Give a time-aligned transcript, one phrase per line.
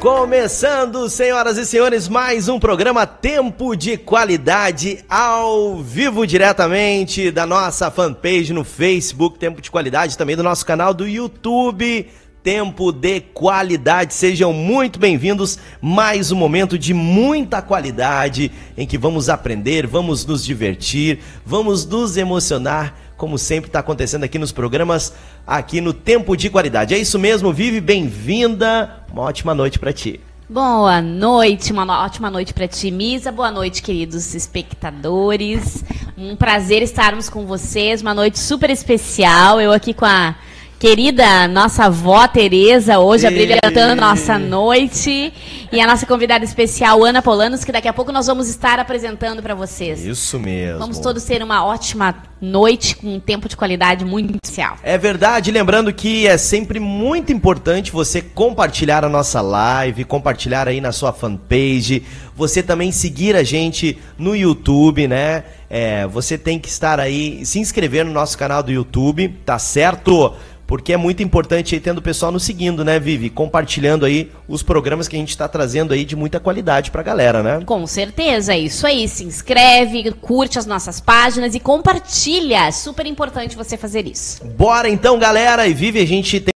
[0.00, 7.90] Começando, senhoras e senhores, mais um programa Tempo de Qualidade ao vivo diretamente da nossa
[7.90, 12.08] fanpage no Facebook, Tempo de Qualidade, também do nosso canal do YouTube.
[12.42, 15.58] Tempo de qualidade, sejam muito bem-vindos.
[15.82, 22.16] Mais um momento de muita qualidade em que vamos aprender, vamos nos divertir, vamos nos
[22.16, 25.12] emocionar, como sempre está acontecendo aqui nos programas,
[25.46, 26.94] aqui no Tempo de Qualidade.
[26.94, 29.04] É isso mesmo, Vive, bem-vinda.
[29.12, 30.18] Uma ótima noite para ti.
[30.48, 33.30] Boa noite, uma ótima noite para ti, Misa.
[33.30, 35.84] Boa noite, queridos espectadores.
[36.16, 38.00] Um prazer estarmos com vocês.
[38.00, 39.60] Uma noite super especial.
[39.60, 40.34] Eu aqui com a
[40.80, 45.30] querida nossa avó Tereza, hoje abrilhantando nossa noite.
[45.70, 49.42] E a nossa convidada especial, Ana Polanos, que daqui a pouco nós vamos estar apresentando
[49.42, 50.04] para vocês.
[50.04, 50.78] Isso mesmo.
[50.80, 54.78] Vamos todos ter uma ótima noite com um tempo de qualidade muito especial.
[54.82, 60.80] É verdade, lembrando que é sempre muito importante você compartilhar a nossa live, compartilhar aí
[60.80, 62.02] na sua fanpage,
[62.34, 65.44] você também seguir a gente no YouTube, né?
[65.68, 70.34] É, você tem que estar aí, se inscrever no nosso canal do YouTube, tá certo?
[70.70, 73.28] Porque é muito importante aí tendo o pessoal nos seguindo, né, Vivi?
[73.28, 77.42] Compartilhando aí os programas que a gente está trazendo aí de muita qualidade pra galera,
[77.42, 77.60] né?
[77.66, 79.08] Com certeza, é isso aí.
[79.08, 82.70] Se inscreve, curte as nossas páginas e compartilha.
[82.70, 84.44] Super importante você fazer isso.
[84.44, 85.66] Bora então, galera!
[85.66, 86.54] E Vivi, a gente tem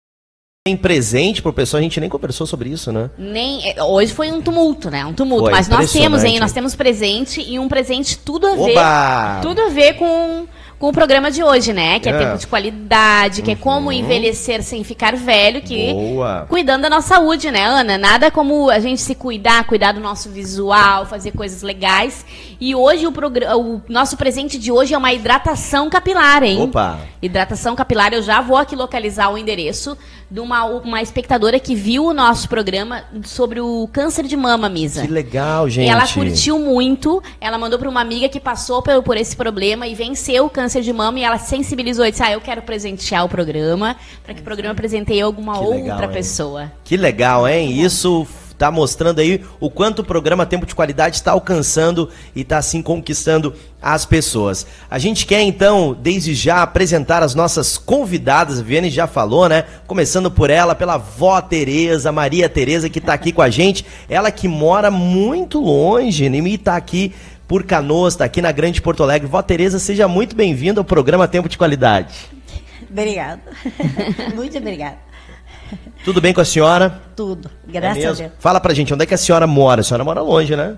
[0.63, 3.09] tem presente pro pessoal, a gente nem conversou sobre isso, né?
[3.17, 5.03] Nem, é, hoje foi um tumulto, né?
[5.03, 5.45] Um tumulto.
[5.45, 6.39] Foi Mas nós temos, hein?
[6.39, 8.71] Nós temos presente e um presente tudo a ver.
[8.73, 9.39] Oba!
[9.41, 10.45] Tudo a ver com,
[10.81, 11.99] com o programa de hoje, né?
[11.99, 12.17] Que é, É.
[12.17, 13.91] tempo de qualidade, que é como Uhum.
[13.93, 16.47] envelhecer sem ficar velho, que Boa!
[16.49, 17.99] cuidando da nossa saúde, né, Ana?
[17.99, 22.25] Nada como a gente se cuidar, cuidar do nosso visual, fazer coisas legais.
[22.59, 26.63] E hoje o, o nosso presente de hoje é uma hidratação capilar, hein?
[26.63, 26.99] Opa!
[27.21, 29.95] Hidratação capilar, eu já vou aqui localizar o endereço
[30.31, 35.01] de uma, uma espectadora que viu o nosso programa sobre o câncer de mama, Misa.
[35.01, 35.85] Que legal, gente.
[35.87, 39.85] E ela curtiu muito, ela mandou para uma amiga que passou por, por esse problema
[39.85, 43.25] e venceu o câncer de mama e ela sensibilizou e disse: Ah, eu quero presentear
[43.25, 46.71] o programa, para que o programa presenteie alguma Que outra legal, pessoa.
[46.83, 47.81] Que legal, hein?
[47.81, 48.27] Isso
[48.61, 52.79] tá mostrando aí o quanto o programa Tempo de Qualidade está alcançando e está assim
[52.79, 54.67] conquistando as pessoas.
[54.87, 58.59] A gente quer então, desde já, apresentar as nossas convidadas.
[58.59, 59.65] A Viviane já falou, né?
[59.87, 63.83] Começando por ela, pela vó Tereza, Maria Tereza, que está aqui com a gente.
[64.07, 66.37] Ela que mora muito longe né?
[66.37, 67.13] e está aqui
[67.51, 69.27] por Canoas, está aqui na Grande Porto Alegre.
[69.27, 72.13] Vó Tereza, seja muito bem-vinda ao programa Tempo de Qualidade.
[72.89, 73.41] Obrigada.
[74.33, 74.95] Muito obrigada.
[76.05, 77.01] Tudo bem com a senhora?
[77.13, 77.51] Tudo.
[77.67, 78.15] É Graças a mesmo?
[78.23, 78.31] Deus.
[78.39, 79.81] Fala pra gente, onde é que a senhora mora?
[79.81, 80.77] A senhora mora longe, né?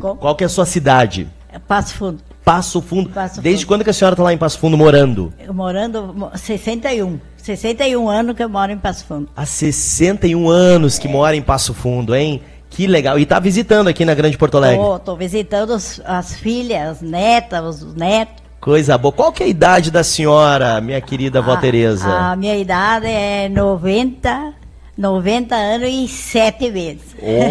[0.00, 1.28] Qual que é a sua cidade?
[1.68, 2.18] Passo Fundo.
[2.44, 3.10] Passo Fundo.
[3.10, 3.68] Passo Desde Fundo.
[3.68, 5.32] quando que a senhora tá lá em Passo Fundo morando?
[5.38, 7.20] Eu morando mo- 61.
[7.36, 9.28] 61 anos que eu moro em Passo Fundo.
[9.36, 12.42] Há 61 anos que mora em Passo Fundo, hein?
[12.74, 13.18] Que legal.
[13.18, 14.78] E tá visitando aqui na Grande Porto Alegre.
[14.78, 18.42] Tô, tô visitando os- as filhas, as netas, os netos.
[18.60, 19.12] Coisa boa.
[19.12, 22.08] Qual que é a idade da senhora, minha querida vó A- Tereza?
[22.08, 24.54] A minha idade é 90,
[24.96, 27.02] 90 anos e 7 meses.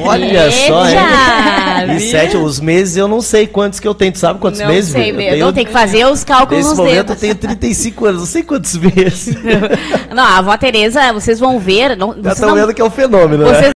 [0.05, 0.95] Olha só, hein?
[1.81, 2.11] E viu?
[2.11, 4.11] sete, os meses eu não sei quantos que eu tenho.
[4.11, 4.91] Tu sabe quantos não meses?
[4.91, 5.11] sei.
[5.33, 7.19] Eu Não, tem que fazer os cálculos Nesse nos momento eu dedos.
[7.21, 9.35] tenho 35 anos, não sei quantos meses.
[10.13, 11.95] Não, a avó Tereza, vocês vão ver.
[11.97, 13.71] Não, Já vocês estão não- vendo que é um fenômeno, né?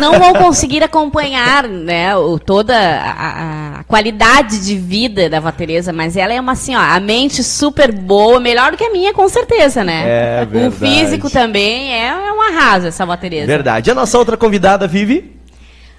[0.00, 5.92] Não vão conseguir acompanhar, né, o, toda a, a- qualidade de vida da avó Tereza,
[5.92, 9.14] mas ela é uma assim, ó, a mente super boa, melhor do que a minha,
[9.14, 10.40] com certeza, né?
[10.40, 10.76] É O verdade.
[10.76, 13.46] físico também é, é um arraso, essa avó Tereza.
[13.46, 13.88] Verdade.
[13.88, 15.36] E a nossa outra convidada, Vivi?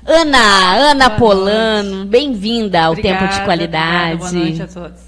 [0.05, 4.13] Ana, Ana Boa Polano, bem-vinda ao Obrigada, Tempo de Qualidade.
[4.15, 4.99] obrigada, Boa noite a todos.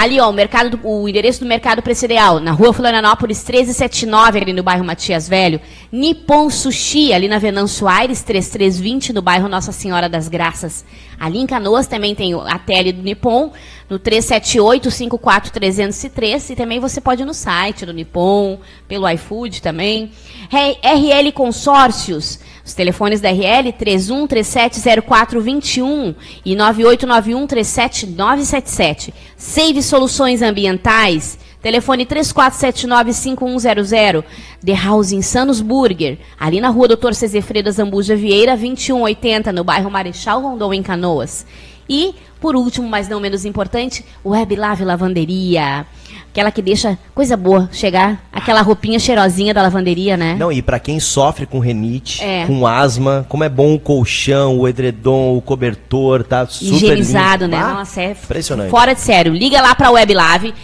[0.00, 4.52] Ali, ó, o, mercado do- o endereço do Mercado Presideal, na rua Florianópolis 1379, ali
[4.52, 5.60] no bairro Matias Velho.
[5.90, 10.84] Nippon Sushi, ali na Venâncio Aires 3320, no bairro Nossa Senhora das Graças.
[11.18, 13.52] Ali em Canoas também tem a tele do Nippon,
[13.88, 16.50] no 378-54303.
[16.50, 20.12] E também você pode ir no site do Nippon, pelo iFood também.
[20.50, 26.14] RL Consórcios, os telefones da RL 31370421
[26.44, 29.12] e 989137977.
[29.36, 34.24] Save Soluções Ambientais, telefone 34795100.
[34.64, 37.14] The House Insanos Burger, ali na rua Dr.
[37.14, 41.46] Cezé Freitas Zambuja Vieira, 2180, no bairro Marechal Rondon, em Canoas.
[41.88, 45.84] E, por último, mas não menos importante, Web Lave Lavanderia.
[46.30, 50.36] Aquela que deixa coisa boa chegar, aquela roupinha cheirosinha da lavanderia, né?
[50.38, 52.46] Não, e pra quem sofre com renite, É.
[52.46, 57.56] com asma, como é bom o colchão, o edredom, o cobertor, tá super higienizado, limpo.
[57.56, 57.62] né?
[57.62, 58.70] Ah, Nossa, é impressionante.
[58.70, 59.32] fora de sério.
[59.32, 60.54] Liga lá pra WebLave.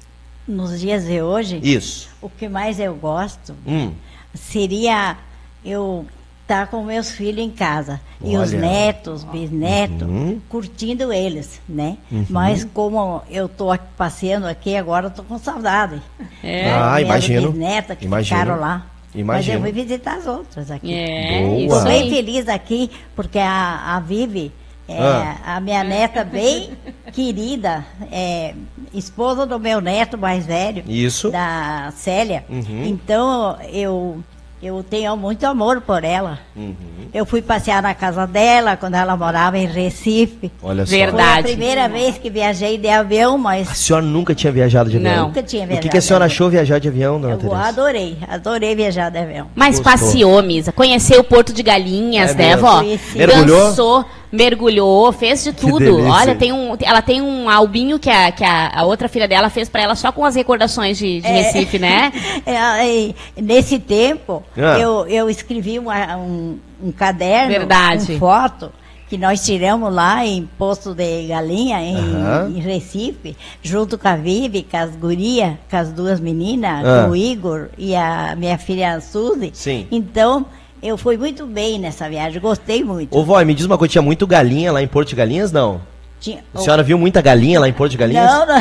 [0.48, 2.08] Nos dias de hoje, Isso.
[2.20, 3.92] o que mais eu gosto Hum.
[4.34, 5.16] seria
[5.64, 6.04] eu
[6.50, 8.00] estar com meus filhos em casa.
[8.22, 8.60] E os Olha.
[8.60, 10.40] netos, bisnetos, Uhum.
[10.48, 11.96] curtindo eles, né?
[12.28, 16.02] Mas como eu estou passeando aqui agora, estou com saudade.
[16.42, 16.64] É.
[16.64, 17.50] Das Ah, minhas imagino.
[17.52, 18.40] bisnetas que Imagino.
[18.40, 18.86] ficaram lá.
[19.14, 19.26] Imagino.
[19.26, 20.92] Mas eu vou visitar as outras aqui.
[20.92, 21.60] É, Boa.
[21.62, 24.52] Estou bem feliz aqui, porque a, a Vivi,
[24.88, 25.56] é, Ah.
[25.56, 26.72] a minha neta bem
[27.12, 28.54] querida, é,
[28.92, 31.30] esposa do meu neto mais velho, Isso.
[31.30, 32.44] da Célia.
[32.48, 32.84] Uhum.
[32.86, 34.22] Então eu,
[34.62, 36.38] eu tenho muito amor por ela.
[36.54, 36.74] Uhum.
[37.14, 40.52] Eu fui passear na casa dela quando ela morava em Recife.
[40.62, 40.90] Olha só.
[40.90, 41.42] Verdade.
[41.42, 44.96] Foi a primeira vez que viajei de avião, A mas senhora nunca tinha viajado de
[44.98, 45.16] avião?
[45.16, 45.26] Não.
[45.28, 45.82] nunca tinha O viajado.
[45.82, 47.34] que, que a senhora de achou viajar de avião, dona.
[47.34, 47.58] Eu Tereza?
[47.62, 49.46] adorei, adorei viajar de avião.
[49.54, 49.92] Mas Gostou.
[49.92, 50.72] passeou, Misa.
[50.72, 52.76] Conheceu o Porto de Galinhas, É né, vó?
[52.78, 53.18] Conheci.
[53.18, 53.68] Mergulhou?
[53.70, 56.02] Dançou, mergulhou, fez de tudo.
[56.06, 59.50] Olha, tem um, ela tem um albinho que, a, que a, a outra filha dela
[59.50, 62.12] fez pra ela só com as recordações de, de Recife, né?
[62.46, 64.78] É, e nesse tempo, Ah.
[64.78, 68.06] eu, eu escrevi uma- um, um caderno Verdade.
[68.14, 68.72] com foto
[69.08, 72.52] que nós tiramos lá em Posto de Galinha, em, Aham.
[72.54, 77.04] em Recife, junto com a Vivi, com as gurias, com as duas meninas, Ah.
[77.04, 79.50] com o Igor e a minha filha Suzy.
[79.52, 79.88] Sim.
[79.90, 80.46] Então,
[80.82, 83.16] eu fui muito bem nessa viagem, gostei muito.
[83.16, 85.80] Ô, vó, me diz uma coisa, tinha muito galinha lá em Porto de Galinhas, não?
[86.20, 88.30] Tinha- A senhora viu muita galinha lá em Porto de Galinhas?
[88.30, 88.56] Não, não.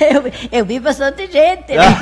[0.00, 1.72] eu, eu vi bastante gente.
[1.72, 1.98] né?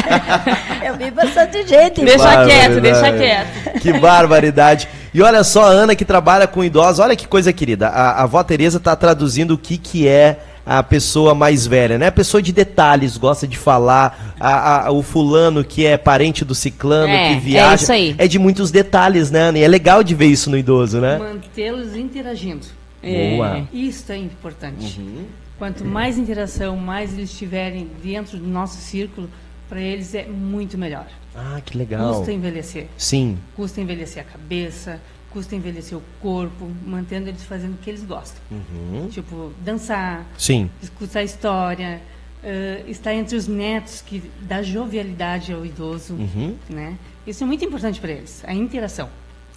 [0.86, 2.02] eu vi bastante gente.
[2.02, 2.50] Deixa Barbaridade.
[2.50, 3.80] quieto, deixa quieto.
[3.80, 4.88] Que barbaridade.
[5.12, 7.88] E olha só, a Ana que trabalha com idosos, olha que coisa querida.
[7.88, 10.38] A, a avó Tereza tá traduzindo o que que é
[10.78, 12.06] a pessoa mais velha, né?
[12.06, 14.34] A pessoa de detalhes, gosta de falar.
[14.38, 17.82] A- a- o fulano que é parente do ciclano, É, que é viaja.
[17.82, 18.14] isso aí.
[18.16, 19.58] É de muitos detalhes, né, Ana?
[19.58, 21.18] E é legal de ver isso no idoso, né?
[21.18, 22.64] Mantê-los interagindo.
[23.02, 23.66] Boa.
[23.72, 25.00] Isso é importante.
[25.00, 25.24] Uhum.
[25.58, 29.28] Quanto mais interação, mais eles estiverem dentro do nosso círculo,
[29.68, 31.06] para eles é muito melhor.
[31.34, 32.14] Ah, que legal.
[32.14, 32.86] Custa envelhecer.
[32.96, 33.38] Sim.
[33.56, 35.00] Custa envelhecer a cabeça,
[35.30, 38.40] custa envelhecer o corpo, mantendo eles fazendo o que eles gostam.
[38.50, 39.08] Uhum.
[39.10, 40.70] Tipo, dançar, Sim.
[40.82, 42.00] escutar história,
[42.42, 46.14] eh, estar entre os netos, que dá jovialidade ao idoso.
[46.14, 46.56] Uhum.
[46.68, 46.96] Né?
[47.26, 49.08] Isso é muito importante para eles, a interação.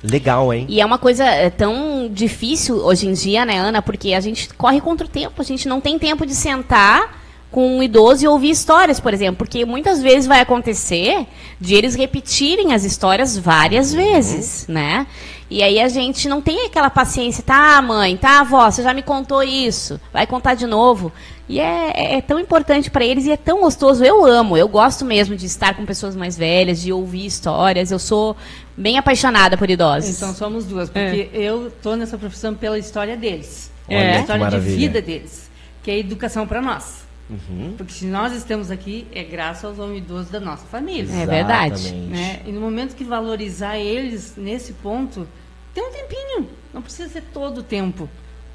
[0.03, 0.65] Legal, hein?
[0.67, 3.81] E é uma coisa é, tão difícil hoje em dia, né, Ana?
[3.81, 7.77] Porque a gente corre contra o tempo, a gente não tem tempo de sentar com
[7.77, 9.37] um idoso e ouvir histórias, por exemplo.
[9.37, 11.25] Porque muitas vezes vai acontecer
[11.57, 15.07] de eles repetirem as histórias várias vezes, né?
[15.49, 19.03] E aí a gente não tem aquela paciência, tá, mãe, tá, avó, você já me
[19.03, 21.11] contou isso, vai contar de novo.
[21.47, 24.03] E é, é- é tão importante para eles e é tão gostoso.
[24.03, 27.91] Eu amo, eu gosto mesmo de estar com pessoas mais velhas, de ouvir histórias.
[27.91, 28.35] Eu sou
[28.77, 30.09] bem apaixonada por idosos.
[30.15, 33.69] Então somos duas, porque eu tô nessa profissão pela história deles.
[33.87, 35.51] Pela que história de vida deles,
[35.83, 37.02] que é a educação para nós.
[37.29, 37.75] Uhum.
[37.77, 41.11] Porque se nós estamos aqui, é graças aos homens idosos da nossa família.
[41.13, 41.75] É verdade.
[41.75, 42.09] Exatamente.
[42.09, 42.41] Né?
[42.45, 45.27] E no momento que valorizar eles nesse ponto,
[45.73, 46.49] tem um tempinho.
[46.73, 48.09] Não precisa ser todo o tempo.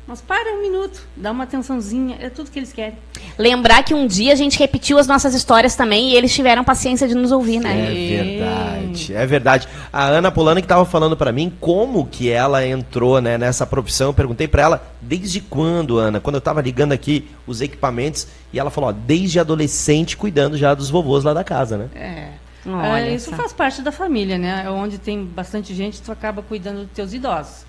[0.09, 2.95] Mas para um minuto, dá uma atençãozinha, é tudo que eles querem.
[3.37, 7.07] Lembrar que um dia a gente repetiu as nossas histórias também e eles tiveram paciência
[7.07, 7.93] de nos ouvir, né?
[7.93, 9.69] É verdade, é verdade.
[9.93, 14.07] A Ana Polano que estava falando para mim como que ela entrou né, nessa profissão.
[14.09, 18.59] Eu perguntei para ela desde quando, Ana, quando eu estava ligando aqui os equipamentos e
[18.59, 21.89] ela falou, ó, desde adolescente cuidando já dos vovôs lá da casa, né?
[21.95, 22.29] É.
[22.67, 23.37] Olha É, isso só.
[23.37, 24.69] faz parte da família, né?
[24.71, 27.68] Onde tem bastante gente, tu acaba cuidando dos teus idosos.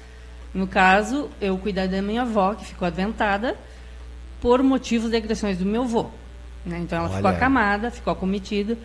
[0.53, 3.56] No caso, eu cuidei da minha avó, que ficou adoentada,
[4.41, 6.08] por motivos de agressões do meu avô.
[6.65, 6.79] né?
[6.79, 7.38] Então ela ficou Olha.
[7.38, 8.77] acamada, ficou acometida.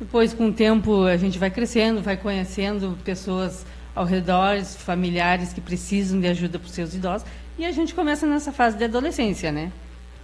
[0.00, 5.60] Depois, com o tempo, a gente vai crescendo, vai conhecendo pessoas ao redor, familiares que
[5.60, 7.26] precisam de ajuda para os seus idosos.
[7.58, 9.72] E a gente começa nessa fase de adolescência, né?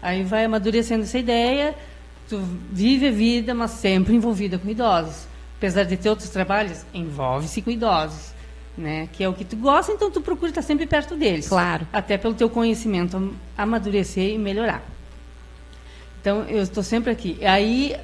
[0.00, 1.74] Aí vai amadurecendo essa ideia,
[2.28, 2.38] tu
[2.70, 5.26] vive a vida, mas sempre envolvida com idosos.
[5.56, 8.33] Apesar de ter outros trabalhos, envolve-se com idosos,
[8.76, 9.08] né?
[9.12, 11.48] Que é o que tu gosta, então tu procura estar sempre perto deles.
[11.48, 11.86] Claro.
[11.92, 14.82] Até pelo teu conhecimento am- amadurecer e melhorar.
[16.20, 17.36] Então, eu estou sempre aqui.
[17.40, 17.96] E Aí,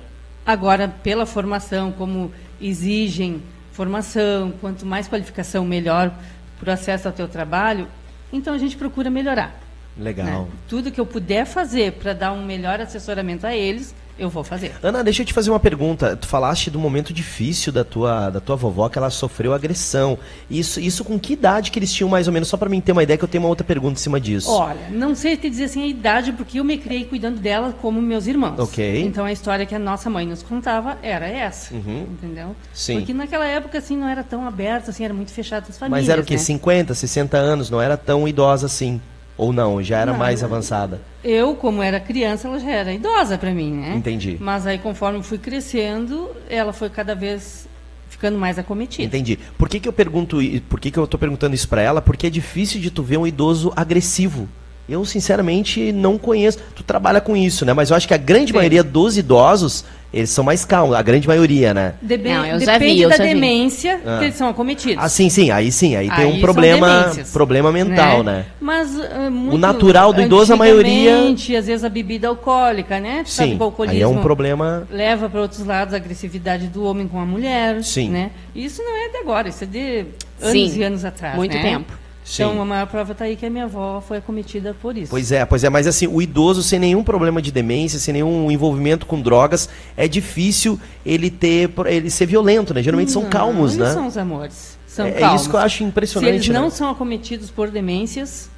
[0.45, 6.12] agora, pela formação, como exigem formação, quanto mais qualificação, melhor
[6.59, 7.89] para o acesso ao teu trabalho,
[8.33, 9.59] então a gente procura melhorar.
[9.97, 10.27] Legal.
[10.27, 10.47] né?
[10.69, 14.73] Tudo que eu puder fazer para dar um melhor assessoramento a eles, eu vou fazer.
[14.83, 16.15] Ana, deixa eu te fazer uma pergunta.
[16.15, 20.19] Tu falaste do momento difícil da tua, da tua vovó, que ela sofreu agressão.
[20.50, 22.49] Isso, isso com que idade que eles tinham mais ou menos?
[22.49, 24.53] Só para mim ter uma ideia, que eu tenho uma outra pergunta em cima disso.
[24.53, 28.00] Olha, não sei te dizer assim a idade, porque eu me criei cuidando dela como
[28.03, 28.59] meus irmãos.
[28.59, 29.03] Ok.
[29.03, 31.75] Então a história que a nossa mãe nos contava era essa.
[31.75, 32.07] Uhum.
[32.12, 32.55] Entendeu?
[32.75, 32.97] Sim.
[32.97, 36.07] Porque naquela época, assim, não era tão aberto, assim, era muito fechado as famílias.
[36.07, 36.35] Mas era o quê?
[36.35, 36.39] né?
[36.39, 37.71] 50, 60 anos?
[37.71, 39.00] Não era tão idosa assim?
[39.41, 39.83] Ou não?
[39.83, 41.01] Já era Não, mais avançada?
[41.25, 43.95] Eu, como era criança, ela já era idosa para mim, né?
[43.97, 44.37] Entendi.
[44.39, 47.67] Mas aí, conforme fui crescendo, ela foi cada vez
[48.11, 49.07] ficando mais acometida.
[49.07, 49.39] Entendi.
[49.57, 50.37] Por que, que eu pergunto,
[50.69, 52.03] por que, que eu tô perguntando isso pra ela?
[52.03, 54.47] Porque é difícil de tu ver um idoso agressivo.
[54.87, 56.59] Eu, sinceramente, não conheço.
[56.77, 57.73] Tu trabalha com isso, né?
[57.73, 58.59] Mas eu acho que a grande Sim.
[58.59, 60.97] maioria dos idosos, eles são mais calmos.
[60.97, 61.95] A grande maioria, né?
[62.02, 63.29] Debe- Não, eu já depende vi, eu da já vi.
[63.35, 64.19] demência Ah.
[64.19, 65.05] que eles são acometidos.
[65.05, 65.50] Ah, sim, sim.
[65.50, 65.95] Aí sim.
[65.97, 68.47] Aí, tem Aí um são problema, problema mental, né?
[68.61, 71.17] Mas ah, muito, natural do idoso, a maioria-
[71.59, 73.23] às vezes a bebida alcoólica, né?
[73.25, 73.59] Tu sabe Sim.
[73.61, 74.87] o Aí é um problema...
[74.90, 78.11] leva para outros lados a agressividade do homem com a mulher, Sim.
[78.11, 78.31] né?
[78.55, 80.05] Isso não é de agora, isso é de
[80.40, 81.62] anos Sim, e anos atrás, muito né?
[81.62, 81.93] tempo.
[82.23, 82.61] Então, Sim.
[82.61, 85.11] a maior prova está aí que a minha avó foi acometida por isso.
[85.11, 88.50] Pois é, pois é, mas assim, o idoso sem nenhum problema de demência, sem nenhum
[88.50, 92.83] envolvimento com drogas, é difícil ele ter, ele ser violento, né?
[92.83, 93.95] Geralmente são Não, calmos, eles né?
[93.95, 94.79] são os amores.
[94.87, 95.41] São É- é calmos.
[95.41, 96.61] isso que eu acho impressionante, Se eles né?
[96.61, 98.49] não são acometidos por demências,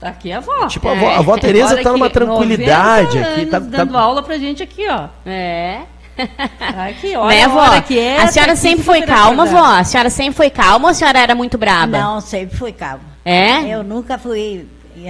[0.00, 0.66] tá aqui a avó.
[0.68, 3.98] Tipo, a avó, a avó É, Tereza tá numa tranquilidade 90 aqui, tá, tá- dando
[3.98, 5.08] aula pra gente aqui, ó.
[5.26, 5.80] É.
[6.88, 7.60] Aqui, olha né, a vó?
[7.60, 8.18] hora que é.
[8.18, 9.64] a senhora tá aqui sempre foi calma, vó?
[9.64, 11.98] A senhora sempre foi calma ou a senhora era muito braba?
[11.98, 13.04] Não, sempre fui calma.
[13.24, 13.66] É?
[13.68, 14.66] Eu nunca fui,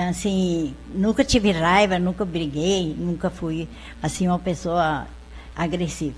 [0.08, 3.68] assim, nunca tive raiva, nunca briguei, nunca fui,
[4.02, 5.06] assim, uma pessoa
[5.54, 6.14] agressiva.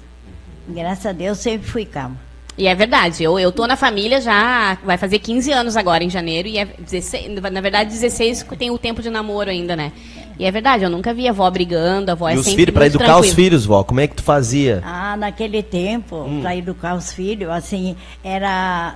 [0.68, 2.28] Graças a Deus sempre fui calma.
[2.58, 6.10] E é verdade, eu, eu tô na família já, vai fazer 15 anos agora em
[6.10, 9.92] janeiro, e é 16, na verdade 16 tem o tempo de namoro ainda, né?
[10.38, 12.72] E é verdade, eu nunca vi a avó brigando, a avó E é os filhos,
[12.72, 13.26] pra muito educar tranquila.
[13.28, 14.80] os filhos, vó, como é que tu fazia?
[14.84, 16.40] Ah, naquele tempo, Hum.
[16.42, 18.94] para educar os filhos, assim, era,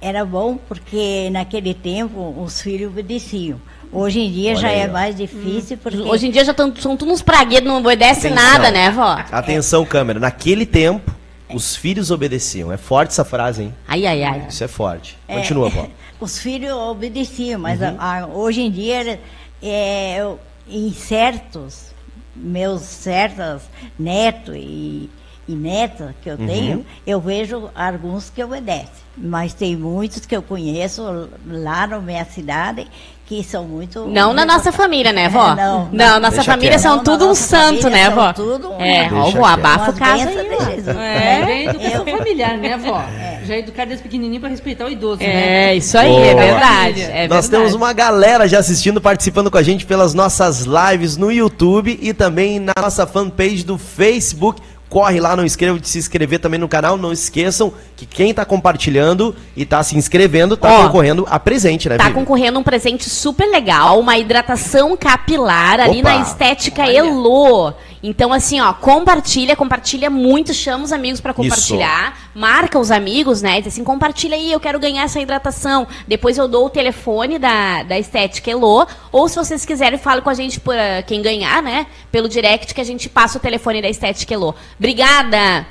[0.00, 3.58] era bom porque naquele tempo os filhos obedeciam.
[3.90, 4.92] Hoje em dia Olha já aí, é ó.
[4.92, 5.98] mais difícil porque...
[5.98, 8.44] Hoje em dia já tão, são tudo uns praguedos, não obedece Atenção.
[8.52, 9.16] nada, né, vó?
[9.32, 10.18] Atenção, câmera.
[10.20, 11.12] Naquele tempo,
[11.48, 12.70] os filhos obedeciam.
[12.72, 13.74] É forte essa frase, hein?
[13.86, 14.46] Ai, ai, ai.
[14.50, 15.16] Isso é forte.
[15.28, 15.86] É, Continua, vó.
[16.20, 17.96] Os filhos obedeciam, mas Uhum.
[17.98, 19.20] a- a- hoje em dia,
[19.62, 21.92] é, eu- em certos,
[22.34, 23.62] meus certos
[23.98, 25.10] netos e,
[25.46, 26.46] e netas que eu Uhum.
[26.46, 29.04] tenho, eu vejo alguns que obedecem.
[29.16, 32.88] Mas tem muitos que eu conheço lá na minha cidade
[33.26, 34.06] que são muito.
[34.06, 35.52] Não na nossa família, né, vó?
[35.52, 35.88] É, não.
[35.90, 38.32] Não, nossa família são Não, tudo um santo, né, são vó?
[38.32, 40.64] tudo- É, Deixa ó, vó, abafa o caso aí, de.
[40.74, 40.88] Jesus.
[40.96, 43.02] É, bem educação Eu- familiar, né, vó?
[43.46, 45.70] Já educar desde pequenininho para respeitar o idoso, né?
[45.70, 46.26] É, isso aí, Boa.
[46.26, 47.02] é verdade.
[47.02, 47.50] É Nós verdade.
[47.50, 52.12] temos uma galera já assistindo, participando com a gente pelas nossas lives no YouTube e
[52.12, 54.60] também na nossa fanpage do Facebook.
[54.94, 56.96] Corre lá, não esqueça de se inscrever também no canal.
[56.96, 61.88] Não esqueçam que quem tá compartilhando e tá se inscrevendo tá Ó, concorrendo a presente,
[61.88, 62.14] né, Tá Vivi?
[62.14, 66.14] concorrendo um presente super legal, uma hidratação capilar ali Opa.
[66.14, 67.74] na Estética Elo.
[68.06, 73.62] Então, assim, ó, compartilha, compartilha muito, chama os amigos pra compartilhar, marca os amigos, né?
[73.62, 75.86] Diz assim, compartilha aí, eu quero ganhar essa hidratação.
[76.06, 80.28] Depois eu dou o telefone da, da Estética Elo, ou se vocês quiserem, fale com
[80.28, 81.86] a gente por ah, quem ganhar, né?
[82.12, 84.54] Pelo direct que a gente passa o telefone da Estética Elo.
[84.78, 85.66] Obrigada!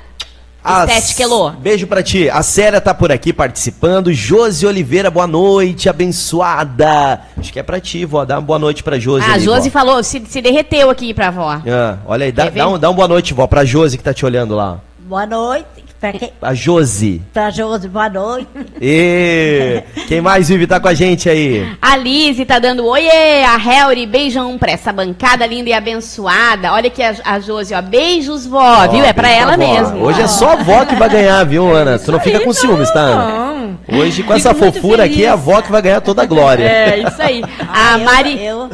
[0.64, 1.50] Estética Elô.
[1.50, 2.30] Beijo pra ti.
[2.30, 4.12] A Séria tá por aqui participando.
[4.12, 7.20] Josi Oliveira, boa noite, abençoada.
[7.36, 8.24] Acho que é pra ti, vó.
[8.24, 9.24] Dá uma boa noite pra Josi.
[9.26, 9.72] Ah, a ali, Josi vó.
[9.78, 11.60] falou, se, se derreteu aqui pra avó.
[11.66, 14.14] Ah, olha aí, dá, dá um, dá um boa noite, vó, pra Josi que tá
[14.14, 14.78] te olhando lá.
[15.00, 15.83] Boa noite.
[16.00, 16.32] Para quem?
[16.42, 17.22] A Josi.
[17.32, 18.46] Para Josi, boa noite.
[18.80, 21.66] E quem mais vive tá com a gente aí?
[21.80, 26.72] A Lise tá dando oiê, a Helry, beijão pra essa bancada linda e abençoada.
[26.74, 29.02] Olha aqui a, a Josi, ó, beijos, vó, viu?
[29.02, 29.66] É pra ela vó.
[29.66, 30.04] mesmo.
[30.04, 31.98] Hoje é só a vó que vai ganhar, viu, Ana?
[31.98, 33.24] Tu não fica com ciúmes, tá, Ana?
[33.26, 33.78] Não.
[33.98, 35.26] Hoje, com Fico essa fofura aqui, feliz.
[35.26, 36.64] é a avó que vai ganhar toda a glória.
[36.64, 37.42] É, isso aí.
[37.66, 38.44] Ah, A eu- Mari...
[38.44, 38.70] Eu,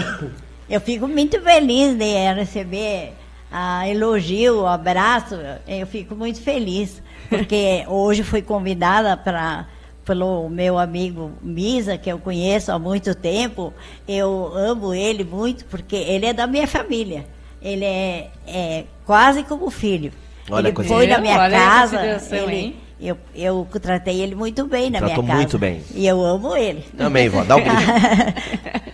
[0.69, 3.13] eu fico muito feliz de receber
[3.53, 5.37] a elogio, o abraço.
[5.67, 9.67] Eu fico muito feliz, porque hoje fui convidada para
[10.05, 13.73] pelo meu amigo Misa, que eu conheço há muito tempo.
[14.09, 17.25] Eu amo ele muito, porque ele é da minha família.
[17.63, 20.13] Ele é, é quase como filho.
[20.51, 21.97] Olha, ele foi na minha Olha a casa.
[21.99, 22.77] consideração, Ele, hein?
[23.01, 25.43] eu, eu tratei ele muito bem na Tratou minha casa.
[25.43, 25.81] muito bem.
[25.95, 26.83] E eu amo ele.
[26.97, 27.77] Também, vó, dá um beijo.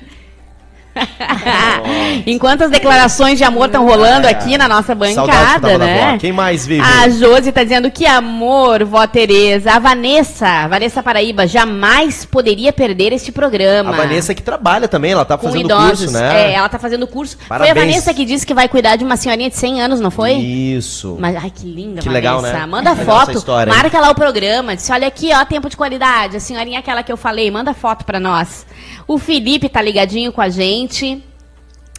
[2.26, 6.18] Enquanto as declarações de amor estão rolando aqui na nossa que bancada, né?
[6.18, 6.82] Quem mais vive?
[6.82, 9.72] A Josi tá dizendo que amor, vó Tereza.
[9.72, 13.90] A Vanessa, Vanessa Paraíba, jamais poderia perder este programa.
[13.90, 15.98] A Vanessa que trabalha também, ela tá com fazendo idosos.
[16.06, 16.50] curso, né?
[16.50, 17.36] É, ela tá fazendo curso.
[17.48, 17.72] Parabéns.
[17.72, 20.10] Foi a Vanessa que disse que vai cuidar de uma senhorinha de 100 anos, não
[20.10, 20.32] foi?
[20.32, 21.16] Isso.
[21.18, 22.10] Mas, ai, que linda, Que Vanessa.
[22.10, 22.66] legal, né?
[22.66, 23.76] Manda essa foto, história, hein?
[23.76, 24.74] marca lá o programa.
[24.74, 26.36] Disse, olha aqui, ó, tempo de qualidade.
[26.36, 28.66] A senhorinha é aquela que eu falei, manda foto pra nós.
[29.06, 30.85] O Felipe tá ligadinho com a gente.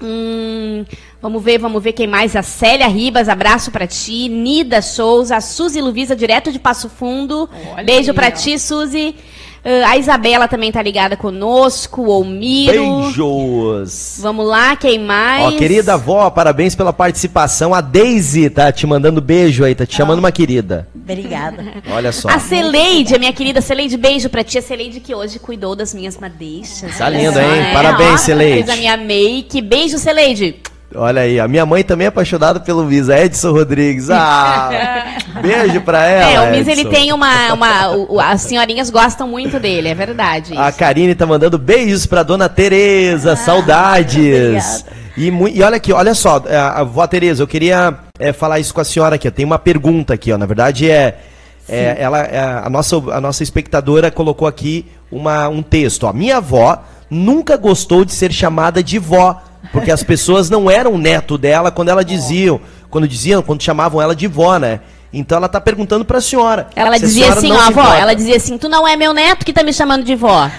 [0.01, 0.85] Hum,
[1.21, 2.35] vamos ver, vamos ver quem mais.
[2.35, 4.29] A Célia Ribas, abraço pra ti.
[4.29, 7.49] Nida Souza, a Suzy Luvisa, direto de Passo Fundo.
[7.73, 8.31] Olha Beijo ó.
[8.31, 9.15] ti, Suzy.
[9.67, 12.03] Ah, a Isabela também tá ligada conosco.
[12.03, 13.01] O Miro.
[13.01, 14.17] Beijos.
[14.21, 15.43] Vamos lá, quem mais?
[15.43, 17.73] Ó, querida avó, parabéns pela participação.
[17.73, 20.87] A Daisy tá te mandando beijo aí, tá te chamando uma querida.
[20.95, 21.65] Obrigada.
[21.91, 22.29] Olha só.
[22.29, 24.57] A Celeide, a minha querida Celeide, beijo pra ti.
[24.57, 26.97] A Celeide que hoje cuidou das minhas madeixas.
[26.97, 27.47] Tá lindo, hein?
[27.47, 27.73] né?
[27.73, 28.63] Parabéns, Ó, Celeide.
[28.63, 29.61] Fez a minha make.
[29.61, 30.61] Beijo, Celeide.
[30.95, 34.09] Olha aí, a minha mãe também é apaixonada pelo Misa, Edson Rodrigues.
[34.09, 34.69] Ah,
[35.41, 36.31] beijo pra ela.
[36.31, 37.53] é, o Miss, ele tem uma...
[37.53, 40.57] uma o- as senhorinhas gostam muito dele, é verdade.
[40.57, 40.79] A isso.
[40.79, 44.85] Karine tá mandando beijos pra dona Tereza, saudades.
[44.85, 44.97] obrigada.
[45.17, 48.59] E, e olha aqui, olha só, é, a, a vó Tereza, eu queria é, falar
[48.59, 49.29] isso com a senhora aqui.
[49.29, 50.37] Tem uma pergunta aqui, ó.
[50.37, 51.17] Na verdade, é,
[51.67, 56.05] é ela, é, a, nossa, a nossa espectadora colocou aqui uma, um texto.
[56.05, 56.13] Ó.
[56.13, 59.41] Minha avó nunca gostou de ser chamada de vó,
[59.71, 64.15] porque as pessoas não eram neto dela quando ela diziam, quando diziam, quando chamavam ela
[64.15, 64.81] de vó, né?
[65.11, 66.67] Então ela tá perguntando pra senhora.
[66.75, 67.97] Ela se a dizia senhora assim, ó, avó, importa.
[67.97, 70.49] ela dizia assim, tu não é meu neto que tá me chamando de vó.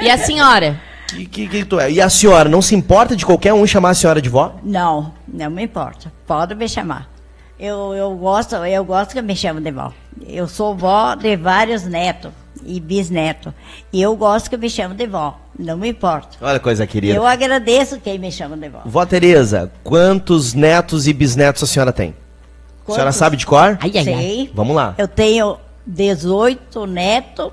[0.00, 0.80] E a senhora?
[1.08, 1.90] Que, que, que tu é?
[1.90, 4.56] E a senhora não se importa de qualquer um chamar a senhora de vó?
[4.62, 6.12] Não, não me importa.
[6.26, 7.08] Pode me chamar.
[7.58, 9.92] Eu, eu gosto, eu gosto que me chamem de vó.
[10.26, 12.32] Eu sou vó de vários netos
[12.64, 13.52] e bisnetos.
[13.92, 15.38] E eu gosto que me chamem de vó.
[15.58, 16.38] Não me importo.
[16.40, 17.14] Olha coisa querida.
[17.14, 18.80] Eu agradeço quem me chama de vó.
[18.84, 22.10] Vó Tereza, quantos netos e bisnetos a senhora tem?
[22.10, 23.16] A senhora Quantos?
[23.16, 23.78] sabe de cor?
[23.80, 24.04] Ai, ai, ai.
[24.04, 24.50] Sei.
[24.54, 24.94] Vamos lá.
[24.98, 27.50] Eu tenho 18 netos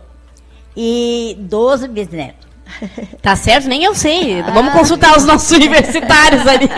[0.75, 2.46] e 12 bisnetos.
[3.21, 3.67] Tá certo?
[3.67, 4.41] Nem eu sei.
[4.53, 6.69] Vamos consultar os nossos universitários ali.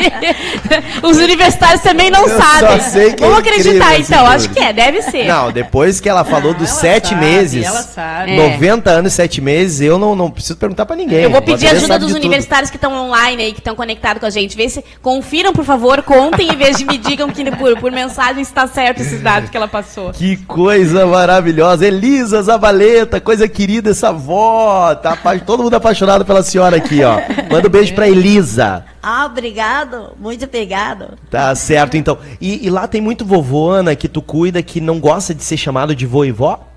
[1.03, 2.81] Os universitários também não Eu só sabem.
[2.81, 4.25] sei que é Vamos incrível acreditar então.
[4.25, 5.25] Acho que é, deve ser.
[5.25, 8.31] Não, depois que ela falou dos ela sete sabe, meses, ela sabe.
[8.31, 8.51] É.
[8.53, 11.21] 90 anos e sete meses, eu não, não preciso perguntar pra ninguém.
[11.21, 12.17] Eu vou pedir Tereza ajuda dos tudo.
[12.17, 14.55] universitários que estão online aí, que estão conectados com a gente.
[14.57, 18.41] Vê se confiram, por favor, contem em vez de me digam que por, por mensagem
[18.41, 20.11] está certo esses dados que ela passou.
[20.11, 21.85] Que coisa maravilhosa.
[21.85, 24.95] Elisa Zabaleta, coisa querida essa avó.
[24.95, 27.19] Tá todo mundo apaixonado pela senhora aqui, ó.
[27.49, 28.85] Manda um beijo pra Elisa.
[29.01, 31.17] Ah, obrigado, muito obrigado.
[31.29, 32.17] Tá certo, então.
[32.39, 35.57] E, e lá tem muito vovô, Ana, que tu cuida, que não gosta de ser
[35.57, 36.67] chamado de vô e vó?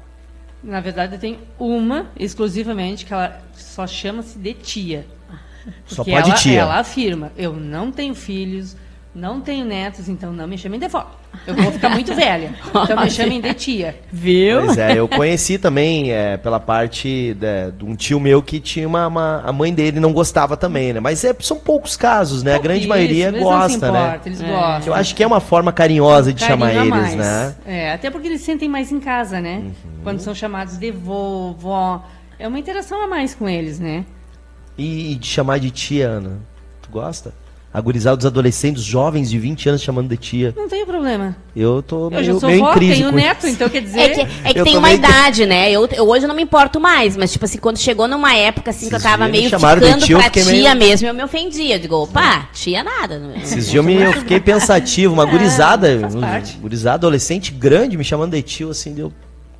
[0.62, 5.06] Na verdade, tem uma exclusivamente que ela só chama-se de tia.
[5.86, 6.60] Só Porque pode ela, tia.
[6.60, 8.76] Ela afirma: eu não tenho filhos,
[9.14, 11.10] não tenho netos, então não me chamem de vó.
[11.46, 12.54] Eu vou ficar muito velha.
[12.68, 14.00] Então me chamem de tia.
[14.10, 14.62] Viu?
[14.64, 18.86] Pois é, eu conheci também é, pela parte de, de um tio meu que tinha
[18.88, 21.00] uma, uma- A mãe dele não gostava também, né?
[21.00, 22.54] Mas é, são poucos casos, né?
[22.54, 24.20] A grande Isso, maioria eles não se gosta, né?
[24.24, 24.82] Eles gostam.
[24.86, 27.14] Eu acho que é uma forma carinhosa de Carinho chamar eles, mais.
[27.16, 27.54] né?
[27.66, 29.58] É, até porque eles se sentem mais em casa, né?
[29.64, 29.72] Uhum.
[30.02, 32.02] Quando são chamados de vô, vó.
[32.38, 34.04] É uma interação a mais com eles, né?
[34.78, 36.38] E, e de chamar de tia, Ana.
[36.80, 37.34] Tu gosta?
[37.74, 40.52] Agorizar os adolescentes, jovens de 20 anos chamando de tia.
[40.54, 41.34] Não tem problema.
[41.56, 43.54] Eu tô Eu meio, já sou meio em vó, crise tenho com neto, isso.
[43.54, 43.98] então quer dizer.
[44.00, 45.70] É que, é que Eu tem uma também- idade, né?
[45.70, 48.88] Eu, eu hoje não me importo mais, mas tipo assim, quando chegou numa época assim
[48.90, 51.24] que eu Esses tava meio chamaram de ficando eu pra tia meio- mesmo, eu me
[51.24, 51.76] ofendia.
[51.76, 53.18] Eu digo, opa, tia nada.
[53.18, 57.96] não- Esses dias eu, me, eu fiquei pensativo, uma É, gurizada, um gurizada adolescente grande
[57.96, 59.10] me chamando de tio, assim, deu.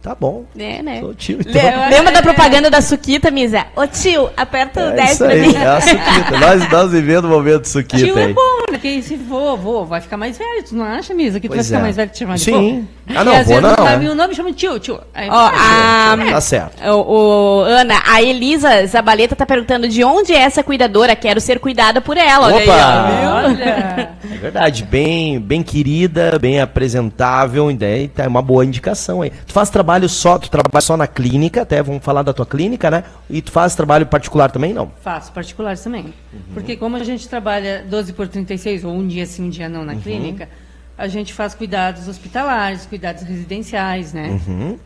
[0.03, 0.99] Tá bom, É, né?
[1.01, 1.39] sou tio.
[1.41, 1.63] Então.
[1.89, 3.67] Lembra da propaganda da Suquita, Misa?
[3.77, 5.55] Ô tio, aperta o É 10 isso pra aí, mim.
[5.55, 6.39] é a Suquita.
[6.41, 8.33] nós, nós vivendo o momento Suquita Tio é aí.
[8.35, 10.65] bom, porque se for vô, vai ficar mais velho.
[10.69, 11.83] Tu não acha, Misa, que tu vai Pois ficar é.
[11.83, 12.81] mais velho que te chamar de Sim.
[13.07, 13.15] vô?
[13.15, 14.11] Ah, não, e vô vezes não, não sabe é.
[14.11, 15.01] o nome chama de tio, tio.
[15.15, 16.83] Aí, Ó, a, Tá certo.
[16.85, 21.15] o, o- Ana, a Elisa Zabaleta tá perguntando de onde é essa cuidadora.
[21.15, 22.47] Quero ser cuidada por ela.
[22.49, 22.75] Olha Opa!
[22.75, 23.37] aí, ó.
[23.49, 24.09] Olha.
[24.33, 29.31] É verdade, bem, bem querida, bem apresentável, ideia, tá, é uma boa indicação aí.
[29.47, 32.91] Tu faz trabalho só, tu trabalha só na clínica, até vamos falar da tua clínica,
[32.91, 33.05] né?
[33.29, 34.91] E tu faz trabalho particular também, não?
[35.03, 36.13] Faço particulares também.
[36.55, 39.85] Porque como a gente trabalha 12 por 36, ou um dia sim, um dia não
[39.85, 40.49] na clínica,
[40.97, 44.41] a gente faz cuidados hospitalares, cuidados residenciais, né?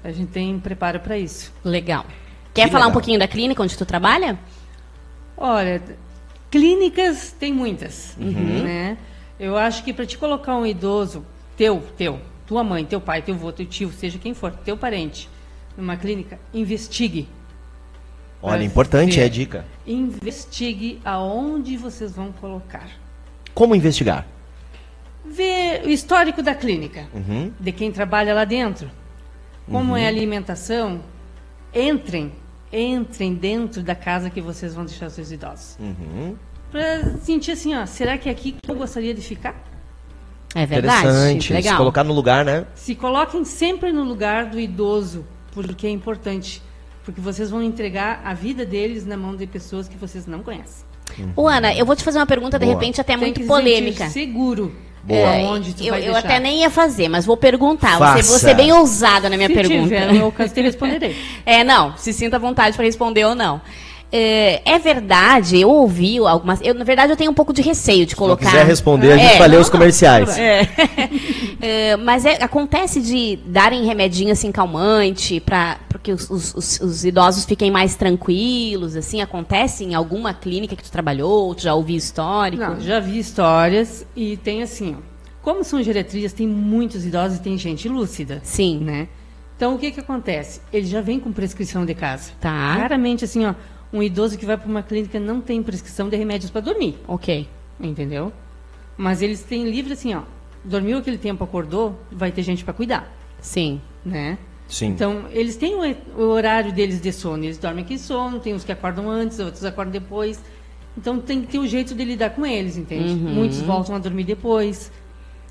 [0.05, 1.53] A gente tem preparo para isso.
[1.65, 2.05] Legal.
[2.55, 2.93] Quer Que falar um legal.
[2.93, 4.39] pouquinho da clínica onde tu trabalha?
[5.37, 5.83] Olha,
[6.51, 8.63] clínicas tem muitas, Uhum.
[8.63, 8.97] né?
[9.39, 11.25] Eu acho que para te colocar um idoso,
[11.57, 15.29] teu, teu, tua mãe, teu pai, teu avô, teu tio, seja quem for, teu parente,
[15.77, 17.29] numa clínica, investigue.
[18.43, 19.23] Olha, importante ver.
[19.23, 19.65] é a dica.
[19.87, 22.89] Investigue aonde vocês vão colocar.
[23.55, 24.27] Como investigar?
[25.25, 27.53] Vê o histórico da clínica, Uhum.
[27.59, 28.91] de quem trabalha lá dentro.
[29.69, 31.01] Como é a alimentação,
[31.75, 32.33] entrem,
[32.73, 35.77] entrem dentro da casa que vocês vão deixar seus idosos.
[35.81, 36.37] Uhum.
[36.71, 39.57] Pra sentir assim, ó, será que é aqui que eu gostaria de ficar?
[40.57, 41.01] É verdade.
[41.07, 41.47] Interessante.
[41.49, 41.77] Se Legal.
[41.77, 42.65] colocar no lugar, né?
[42.75, 46.63] Se coloquem sempre no lugar do idoso, porque é importante.
[47.05, 50.85] Porque vocês vão entregar a vida deles na mão de pessoas que vocês não conhecem.
[51.37, 52.75] Ô, Ana, eu vou te fazer uma pergunta, de Boa.
[52.77, 54.09] repente, até Tem muito que polêmica.
[54.09, 55.21] seguro Boa.
[55.21, 56.19] É, aonde tu eu, vai eu deixar.
[56.19, 57.93] até nem ia fazer, mas vou perguntar.
[57.93, 58.39] Você, Faça.
[58.39, 59.83] você é bem ousada na minha Se pergunta.
[59.85, 60.33] tiver eu
[60.65, 61.17] responderei.
[61.47, 63.61] É, não, se sinta à vontade para responder ou não.
[64.19, 66.61] É, é verdade, eu ouvi algumas.
[66.63, 68.47] Eu, na verdade, eu tenho um pouco de receio de Se colocar.
[68.47, 70.37] quiser responder, a gente É, vai ler não, os comerciais.
[70.39, 70.69] É.
[71.61, 77.05] É, mas é- acontece de darem remedinho assim calmante para que os, os- os- os
[77.05, 81.97] idosos fiquem mais tranquilos, assim, acontece em alguma clínica que tu trabalhou, tu já ouviu
[81.97, 82.63] histórico?
[82.63, 85.03] Não, já vi histórias e tem assim, ó,
[85.43, 88.41] como são geriatrias, tem muitos idosos e tem gente lúcida.
[88.43, 88.79] Sim.
[88.81, 89.09] Né?
[89.57, 90.61] Então, o que que acontece?
[90.73, 92.31] Ele já vem com prescrição de casa.
[92.41, 92.75] Tá.
[92.77, 93.55] Claramente, assim, ó,
[93.93, 97.49] um idoso que vai para uma clínica não tem prescrição de remédios para dormir, Ok.
[97.81, 98.33] entendeu?
[98.97, 100.23] Mas eles têm livre assim, ó,
[100.65, 103.81] dormiu aquele tempo, acordou, vai ter gente para cuidar, Sim.
[104.05, 104.39] né?
[104.69, 104.89] Sim.
[104.89, 107.45] Então, eles têm o, o horário deles de sono.
[107.45, 110.43] Eles dormem aqui sono, tem uns que acordam antes, outros acordam depois.
[110.99, 113.13] Então, tem que ter o jeito de lidar com eles, entende?
[113.13, 113.33] Uhum.
[113.35, 114.91] Muitos voltam a dormir depois.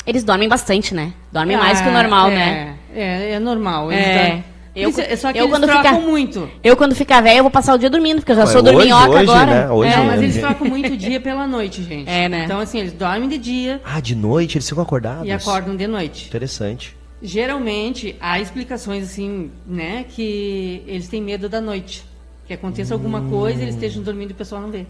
[0.06, 1.13] Eles dormem bastante, né?
[1.32, 2.78] Dormem mais que o Ah, normal, é, né?
[2.93, 3.89] É, é normal.
[3.89, 4.17] Eles É.
[4.26, 4.43] dormem.
[4.75, 6.49] Eu- Isso é só que eu eles quando trocam ficar- muito.
[6.63, 8.61] Eu, quando ficar velha, eu vou passar o dia dormindo, porque eu já Mas sou
[8.61, 9.45] hoje- dorminhoca hoje, agora.
[9.45, 9.69] né?
[9.71, 10.23] Hoje é, mas é.
[10.23, 12.09] eles trocam muito o dia pela noite, gente.
[12.09, 12.43] É, né?
[12.43, 15.25] Então, assim, eles dormem de dia Ah, de noite eles ficam acordados.
[15.25, 16.27] e acordam de noite.
[16.27, 16.95] Interessante.
[17.21, 22.03] Geralmente, há explicações, assim, né, que eles têm medo da noite.
[22.47, 24.85] Que aconteça alguma coisa, eles estejam dormindo e o pessoal não vê.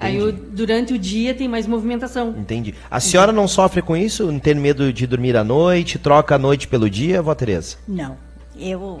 [0.00, 0.24] Aí Entendi.
[0.24, 2.34] o- durante o dia tem mais movimentação.
[2.38, 2.74] Entendi.
[2.90, 4.30] A senhora não sofre com isso?
[4.32, 5.98] Não tem medo de dormir à noite?
[5.98, 7.76] Troca a noite pelo dia, vó Tereza?
[7.86, 8.16] Não.
[8.58, 9.00] Eu,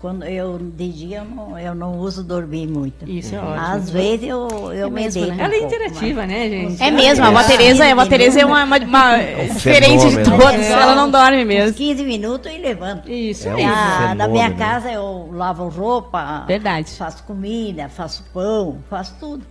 [0.00, 3.08] quando eu, de dia, eu não, eu não uso dormir muito.
[3.08, 3.54] Isso é ótimo.
[3.66, 5.34] Às vezes eu, eu É me mesmo, né?
[5.34, 6.28] um Ela é pouco interativa, mais.
[6.30, 6.82] né, gente?
[6.82, 7.44] É mesmo, a É.
[7.44, 9.16] Tereza, a avó Tereza é uma, uma, uma
[9.52, 10.38] diferente de fenômeno.
[10.38, 11.74] todas, ela não dorme Uns mesmo.
[11.76, 13.10] 15 minutos e levanto.
[13.10, 16.90] Isso É um Ah, na minha casa eu lavo roupa, Verdade.
[16.92, 19.44] faço comida, faço pão, faço tudo.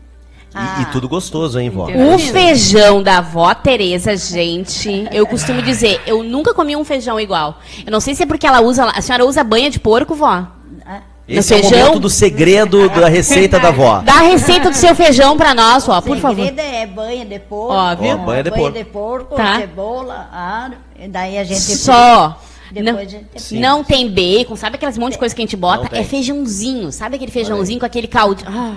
[0.55, 1.87] E, Ah, e tudo gostoso, hein, vó?
[1.89, 7.59] O feijão da avó Tereza, gente, eu costumo dizer, eu nunca comi um feijão igual.
[7.85, 10.47] Eu não sei se é porque ela usa, a senhora usa banha de porco, vó?
[10.85, 11.79] ah, Esse é o feijão?
[11.79, 13.99] momento do segredo da receita da vó.
[13.99, 16.45] Dá a receita do seu feijão pra nós, ó, por favor.
[16.45, 17.73] segredo é banha de porco.
[17.73, 18.13] Ó, viu?
[18.13, 18.85] Ó, banha de porco.
[18.85, 19.57] porco, Tá.
[19.57, 21.59] cebola, alho, e daí a gente...
[21.59, 22.39] Só.
[22.83, 23.59] Depois Não, gente- Sim.
[23.59, 25.87] não tem bacon, sabe aquelas monte de coisa que a gente bota?
[25.87, 25.99] tem.
[26.01, 28.43] É feijãozinho, sabe aquele feijãozinho com aquele caldo?
[28.45, 28.75] Ah,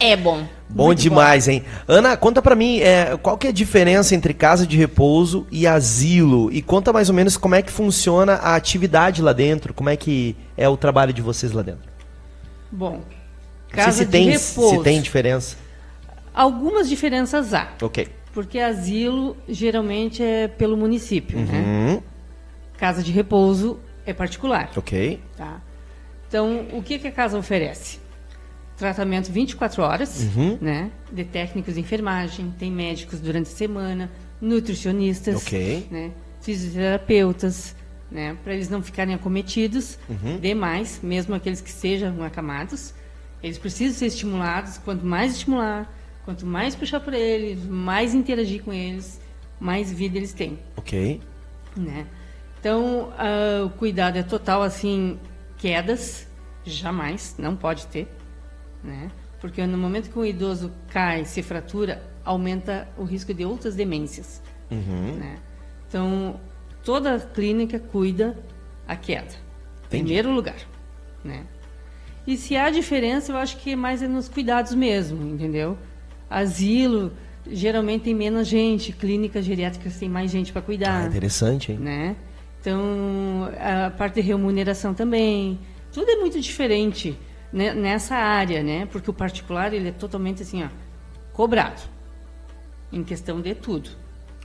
[0.00, 0.42] é bom.
[0.68, 1.62] Bom Muito demais, hein?
[1.86, 5.64] Ana, conta pra mim, é, qual que é a diferença entre casa de repouso e
[5.64, 6.52] asilo?
[6.52, 9.96] E conta mais ou menos como é que funciona a atividade lá dentro, como é
[9.96, 11.88] que é o trabalho de vocês lá dentro.
[12.72, 13.00] Bom,
[13.68, 14.76] casa se tem, de repouso.
[14.78, 15.56] se tem diferença.
[16.34, 17.68] Algumas diferenças há.
[17.80, 18.08] Ok.
[18.32, 22.00] Porque asilo geralmente é pelo município, né?
[22.78, 24.70] Casa de repouso é particular.
[24.76, 25.20] ok.
[25.36, 25.60] Tá?
[26.28, 28.00] Então, o que, que a casa oferece?
[28.76, 30.58] Tratamento 24 horas, Uhum.
[30.60, 30.90] né?
[31.12, 34.10] De técnicos de enfermagem, tem médicos durante a semana,
[34.40, 35.86] nutricionistas, Ok.
[35.90, 36.10] né?
[36.40, 37.76] Fisioterapeutas,
[38.10, 38.36] né?
[38.42, 40.38] Para eles não ficarem acometidos Uhum.
[40.40, 42.92] demais, mesmo aqueles que sejam acamados.
[43.42, 44.78] Eles precisam ser estimulados.
[44.78, 45.90] Quanto mais estimular,
[46.24, 49.20] quanto mais puxar por eles, mais interagir com eles,
[49.60, 51.20] mais vida eles têm Ok.
[51.76, 52.06] né?
[52.64, 55.18] Então, ah, o cuidado é total, assim,
[55.58, 56.26] quedas,
[56.64, 58.08] jamais, não pode ter,
[58.82, 59.10] né?
[59.38, 64.40] Porque no momento que um idoso cai, se fratura, aumenta o risco de outras demências,
[64.70, 65.14] Uhum.
[65.18, 65.36] né?
[65.86, 66.40] Então,
[66.82, 68.34] toda clínica cuida
[68.88, 69.34] a queda,
[69.84, 70.56] em primeiro lugar,
[71.22, 71.44] né?
[72.26, 75.76] E se há diferença, eu acho que mais é nos cuidados mesmo, entendeu?
[76.30, 77.12] Asilo,
[77.46, 81.78] geralmente tem menos gente, clínicas geriátricas tem mais gente para Ah, cuidar interessante, hein?
[81.78, 82.16] né?
[82.64, 85.58] Então, a parte de remuneração também,
[85.92, 87.14] tudo é muito diferente
[87.52, 88.88] né, nessa área, né?
[88.90, 90.68] Porque o particular, ele é totalmente assim, ó,
[91.34, 91.82] cobrado,
[92.90, 93.90] em questão de tudo.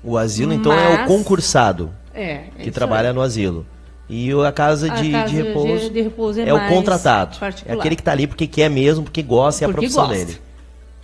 [0.03, 3.15] O asilo, então, é o concursado É, é que trabalha aí.
[3.15, 3.65] no asilo.
[4.09, 7.37] E a casa A de, casa de repouso, de- de repouso é é o contratado.
[7.37, 7.77] É particular.
[7.79, 10.25] aquele que tá ali porque quer mesmo, porque gosta e é a profissão gosta.
[10.25, 10.37] dele.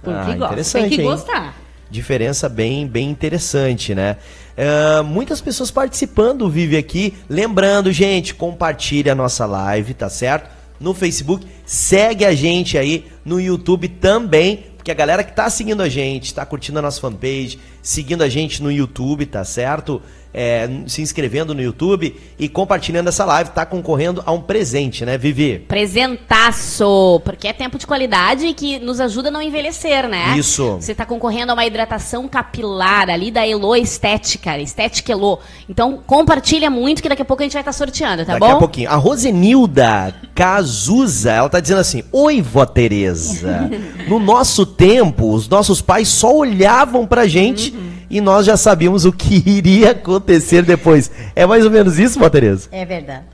[0.01, 0.45] Porque Ah, gosta.
[0.45, 1.09] interessante, Tem que hein?
[1.09, 1.55] gostar.
[1.89, 4.17] Diferença bem, bem interessante, né?
[4.57, 7.13] Ah, muitas pessoas participando do Vive aqui.
[7.29, 10.49] Lembrando, gente, compartilhe a nossa live, tá certo?
[10.79, 15.81] No Facebook, segue a gente aí no YouTube também, porque a galera que tá seguindo
[15.81, 20.01] a gente, tá curtindo a nossa fanpage, seguindo a gente no YouTube, tá certo?
[20.37, 25.17] É, se inscrevendo no YouTube e compartilhando essa live, tá concorrendo a um presente, né,
[25.17, 25.59] Vivi?
[25.59, 30.37] Presentaço, porque é tempo de qualidade que nos ajuda a não envelhecer, né?
[30.37, 30.75] Isso.
[30.81, 35.39] Você está concorrendo a uma hidratação capilar ali da Elo Estética, Estética Elo.
[35.69, 38.55] Então compartilha muito que daqui a pouco a gente vai estar sorteando, tá Daqui bom?
[38.57, 38.89] a pouquinho.
[38.89, 43.69] A Rosenilda Cazuza, ela tá dizendo assim: Oi, vó Tereza.
[44.05, 47.73] No nosso tempo, os nossos pais só olhavam pra gente
[48.09, 51.11] e nós já sabíamos o que iria acontecer depois.
[51.35, 52.69] É mais ou menos isso, vó Tereza?
[52.71, 53.25] É verdade.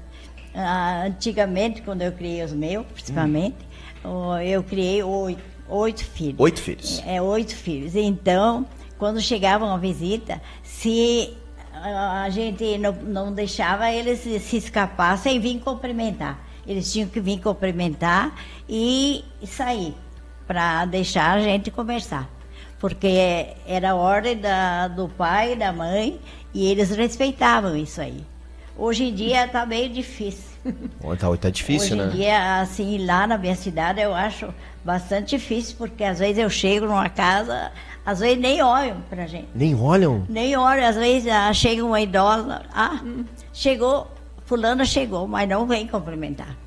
[0.54, 3.58] Ah, antigamente, quando eu criei os meus, principalmente,
[4.04, 6.40] oh, eu criei oito, oito filhos.
[6.40, 7.02] Oito filhos.
[7.06, 7.96] É, oito filhos.
[7.96, 8.66] Então,
[8.98, 11.34] quando chegava uma visita, se
[11.74, 16.40] ah, a gente não, não deixava eles se, se escapar sem vir cumprimentar.
[16.68, 18.36] Eles tinham que vir cumprimentar
[18.70, 19.96] e sair
[20.46, 22.30] para deixar a gente conversar.
[22.82, 26.20] Porque era a ordem da, do pai e da mãe
[26.52, 28.26] e eles respeitavam isso aí.
[28.76, 30.50] Hoje em dia está meio difícil.
[31.04, 32.12] Ó, Tá, tá difícil, Hoje em né?
[32.12, 34.52] dia, assim, lá na minha cidade, eu acho
[34.84, 37.72] bastante difícil, porque às vezes eu chego numa casa,
[38.04, 39.48] às vezes nem olham pra gente.
[39.54, 40.26] Nem olham.
[40.28, 43.00] Nem olham, às vezes ah, chega uma idosa, ah,
[43.54, 44.08] chegou,
[44.46, 46.58] fulano chegou, mas não vem cumprimentar.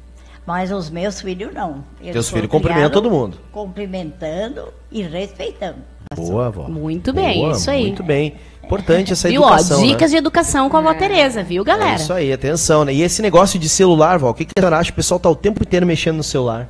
[0.47, 1.85] Mas os meus filhos não.
[2.01, 3.39] Eles Teus filhos cumprimentam todo mundo.
[3.51, 5.79] Cumprimentando e respeitando.
[6.15, 6.69] Boa, vó.
[6.69, 7.87] Muito bem, Boa, isso aí.
[7.87, 8.35] Muito bem.
[8.63, 9.43] Importante essa Viu?
[9.43, 9.81] Ó, educação.
[9.81, 9.87] né?
[9.87, 11.97] dicas de educação com a avó Tereza, viu, É galera?
[11.97, 12.95] isso aí, atenção, né?
[12.95, 14.91] E esse negócio de celular, Val, o que, que a senhora acha?
[14.91, 16.69] O pessoal tá o tempo inteiro mexendo no celular.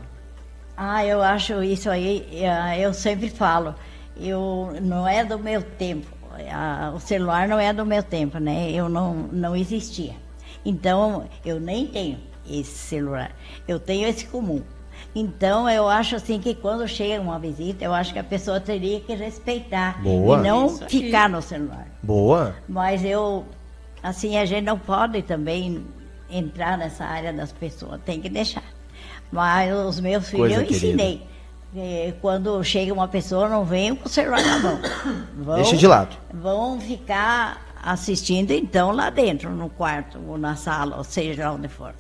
[0.77, 3.77] Ah, eu acho isso aí, eh, eu sempre falo,
[4.21, 6.07] eu não é do meu tempo,
[6.53, 8.73] ah, o celular não é do meu tempo, né?
[8.73, 10.15] Eu não, não existia.
[10.65, 13.33] Então, eu nem tenho esse celular,
[13.67, 14.63] eu tenho esse comum.
[15.15, 19.01] Então, eu acho assim que quando chega uma visita, eu acho que a pessoa teria
[19.01, 20.39] que respeitar Boa.
[20.39, 20.89] e não Isso aí.
[20.91, 21.87] ficar no celular.
[22.03, 22.55] Boa.
[22.69, 23.45] Mas eu,
[24.03, 25.85] assim, a gente não pode também
[26.31, 28.63] entrar nessa área das pessoas, tem que deixar.
[29.31, 30.87] Mas os meus filhos Coisa eu querida.
[30.87, 31.27] ensinei.
[31.77, 34.79] Eh, Quando chega uma pessoa, não venham com o celular na mão.
[35.39, 36.17] Vão, Deixa de lado.
[36.33, 41.93] Vão ficar assistindo, então, lá dentro, no quarto, ou na sala, ou seja, onde for.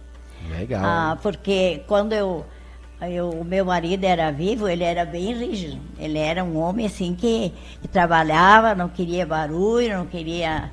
[0.50, 0.82] Legal.
[0.84, 2.44] Ah, porque quando eu,
[3.02, 5.80] eu- o meu marido era vivo, ele era bem rígido.
[5.98, 10.70] Ele era um homem assim que, que trabalhava, não queria barulho, não queria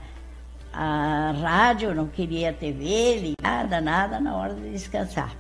[0.74, 5.36] a rádio, não queria TV, nada, nada na hora de descansar.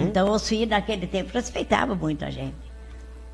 [0.00, 2.56] Então os filhos naquele tempo respeitavam muito a gente.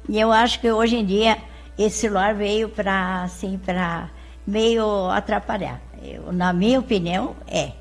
[0.08, 1.38] E eu acho que hoje em dia
[1.78, 4.10] esse celular veio para assim para
[4.46, 5.80] meio atrapalhar.
[6.02, 7.72] Eu, na minha opinião, é.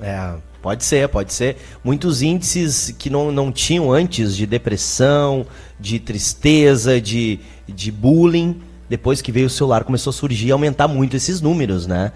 [0.00, 1.58] É, pode ser, pode ser.
[1.84, 5.44] Muitos índices que não, não tinham antes de depressão,
[5.78, 8.62] de tristeza, de, de bullying.
[8.88, 12.12] Depois que veio o celular, começou a surgir e aumentar muito esses números, né?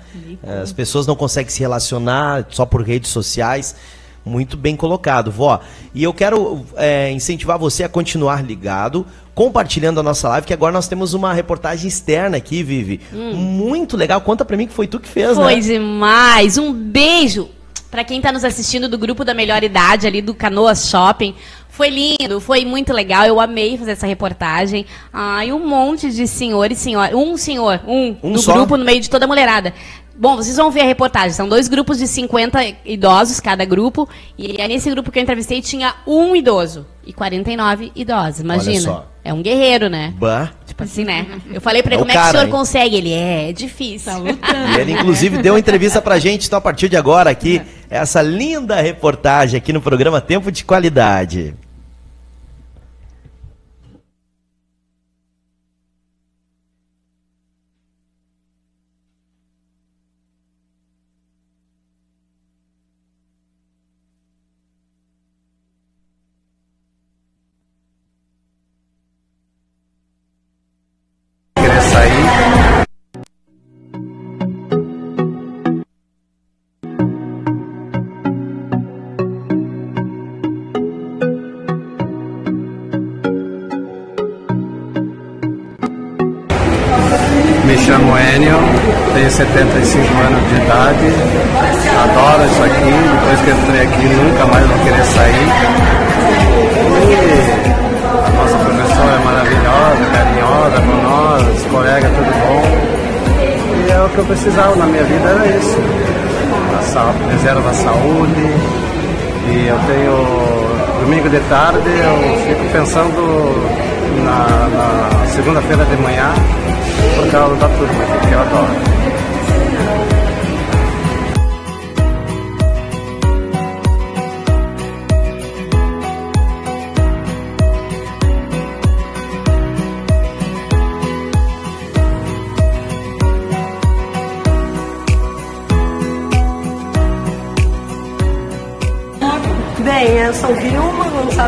[0.63, 3.77] As pessoas não conseguem se relacionar só por redes sociais.
[4.25, 5.61] Muito bem colocado, vó.
[5.95, 10.73] E eu quero é, incentivar você a continuar ligado, compartilhando a nossa live, que agora
[10.73, 13.01] nós temos uma reportagem externa aqui, Vivi.
[13.13, 14.21] Muito legal.
[14.23, 15.61] Conta pra mim que foi tu que fez, Foi né?
[15.61, 16.57] demais.
[16.59, 17.49] Um beijo
[17.91, 21.35] pra quem tá nos assistindo do grupo da melhor idade ali do Canoas Shopping.
[21.69, 23.25] Foi lindo, foi muito legal.
[23.25, 24.85] Eu amei fazer essa reportagem.
[25.13, 27.15] Ai, um monte de senhores e senhoras.
[27.15, 28.53] Um senhor, um, Um no só?
[28.55, 29.73] grupo, no meio de toda a mulherada.
[30.19, 31.31] Bom, vocês vão ver a reportagem.
[31.31, 34.09] São dois grupos de 50 idosos, cada grupo.
[34.37, 38.41] E aí, nesse grupo que eu entrevistei tinha um idoso e 49 idosos.
[38.41, 38.81] Imagina.
[38.81, 39.07] só.
[39.25, 40.15] É um guerreiro, né?
[40.19, 40.51] Bah.
[40.67, 41.27] Tipo assim, né?
[41.53, 42.51] Eu falei pra É ele, o como é que o cara, senhor hein?
[42.51, 42.97] consegue?
[42.97, 44.11] Ele, é, é difícil.
[44.11, 44.71] Tá lutando.
[44.77, 48.23] E ele, inclusive, deu uma entrevista pra gente, então, a partir de agora, aqui, essa
[48.23, 51.55] linda reportagem aqui no programa Tempo de Qualidade.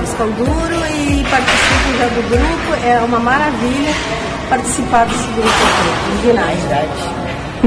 [0.01, 2.87] Vilma Gonçalves Calduro e participo já do grupo.
[2.87, 3.93] É uma maravilha
[4.49, 6.39] participar desse grupo aqui.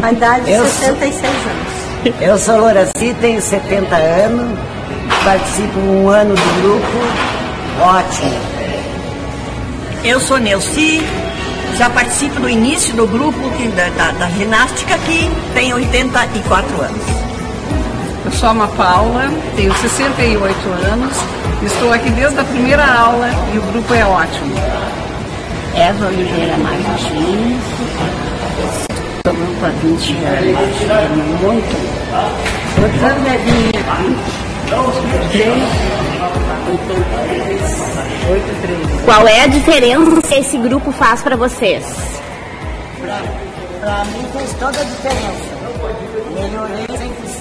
[0.02, 2.17] A idade de Eu sou- 66 anos.
[2.22, 4.60] Eu sou Loraci, tenho 70 anos,
[5.24, 6.98] participo um ano do grupo,
[7.82, 8.36] ótimo.
[10.04, 11.02] Eu sou Neuci,
[11.78, 17.22] já participo do início do grupo que- da, da- da ginástica aqui, tenho 84 anos.
[18.43, 21.15] Eu sou a Paula, tenho 68 anos,
[21.63, 24.53] estou aqui desde a primeira aula e o grupo é ótimo.
[25.73, 27.63] Eva Oliveira Martins,
[29.15, 31.08] estou no grupo há 20 anos, é
[31.41, 31.71] muito.
[32.75, 33.79] Doutor Bevinha,
[38.29, 39.06] 83.
[39.06, 41.85] Qual é a diferença que esse grupo faz pra vocês?
[43.79, 45.54] Para mim fez toda a diferença.
[46.35, 47.33] Melhorei 100%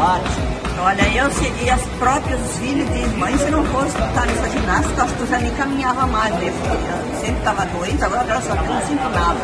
[0.00, 0.58] Ótimo.
[0.80, 5.02] Olha, eu se- e as próprias filhas de mãe, se não fosse estar nessa ginástica,
[5.02, 6.52] acho que eu já nem caminhava mais, né?
[6.52, 9.38] Eu sempre estava doente, agora graças a Deus não sinto nada.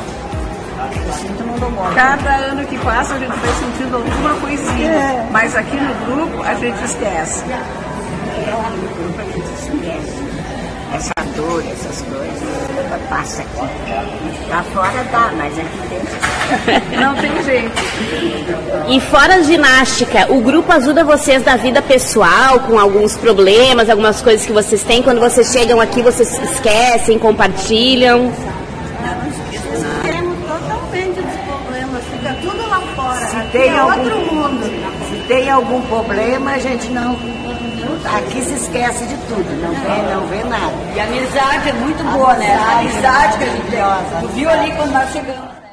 [1.90, 1.94] Eu.
[1.94, 6.54] Cada ano que passa a gente vai sentindo alguma coisinha, mas aqui no grupo a
[6.54, 7.42] gente esquece.
[9.90, 10.33] essa
[11.36, 14.48] dor, essas coisas, passa aqui.
[14.48, 16.34] Lá fora dá, mas aqui dentro
[17.00, 17.72] não tem jeito.
[18.88, 24.20] E fora a ginástica, o grupo ajuda vocês da vida pessoal, com alguns problemas, algumas
[24.22, 25.02] coisas que vocês têm.
[25.02, 28.32] Quando vocês chegam aqui, vocês esquecem, compartilham.
[29.52, 33.26] Esquecemos totalmente dos problemas, fica tudo lá fora.
[33.26, 34.64] Se tem, é algum, outro mundo.
[35.08, 37.16] se tem algum problema, a gente não.
[38.16, 40.72] Aqui se esquece de tudo, não vê, não vê nada.
[40.94, 42.54] E a amizade é muito boa, né?
[42.54, 45.63] A amizade que a gente viu ali quando nós chegamos,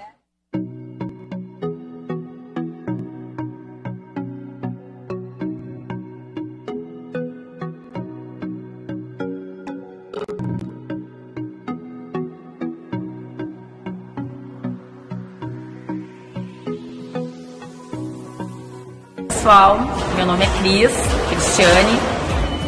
[19.41, 19.79] pessoal,
[20.15, 20.91] meu nome é Cris
[21.27, 21.99] Cristiane,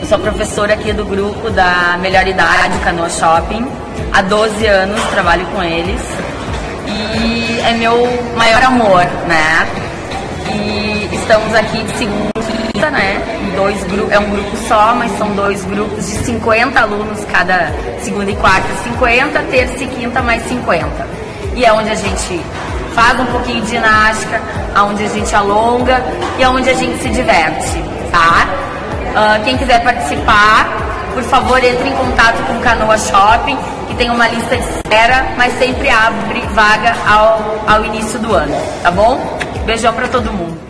[0.02, 3.64] eu sou professora aqui do grupo da Melhor Idade Canoa Shopping.
[4.12, 6.02] Há 12 anos trabalho com eles
[6.88, 7.96] e é meu
[8.36, 9.68] maior amor, né?
[10.52, 13.22] E estamos aqui de segunda, e quinta, né?
[13.56, 17.72] Dois é um grupo só, mas são dois grupos de 50 alunos cada
[18.02, 20.90] segunda e quarta, 50, terça e quinta mais 50.
[21.56, 22.42] E é onde a gente
[22.94, 24.42] faz um pouquinho de ginástica,
[24.78, 26.04] onde a gente alonga
[26.40, 28.48] e onde a gente se diverte, tá?
[29.16, 30.68] Ah, quem quiser participar,
[31.14, 35.28] por favor, entre em contato com o Canoa Shopping, que tem uma lista de espera,
[35.38, 39.20] mas sempre abre vaga ao, ao início do ano, tá bom?
[39.66, 40.63] Beijão pra todo mundo.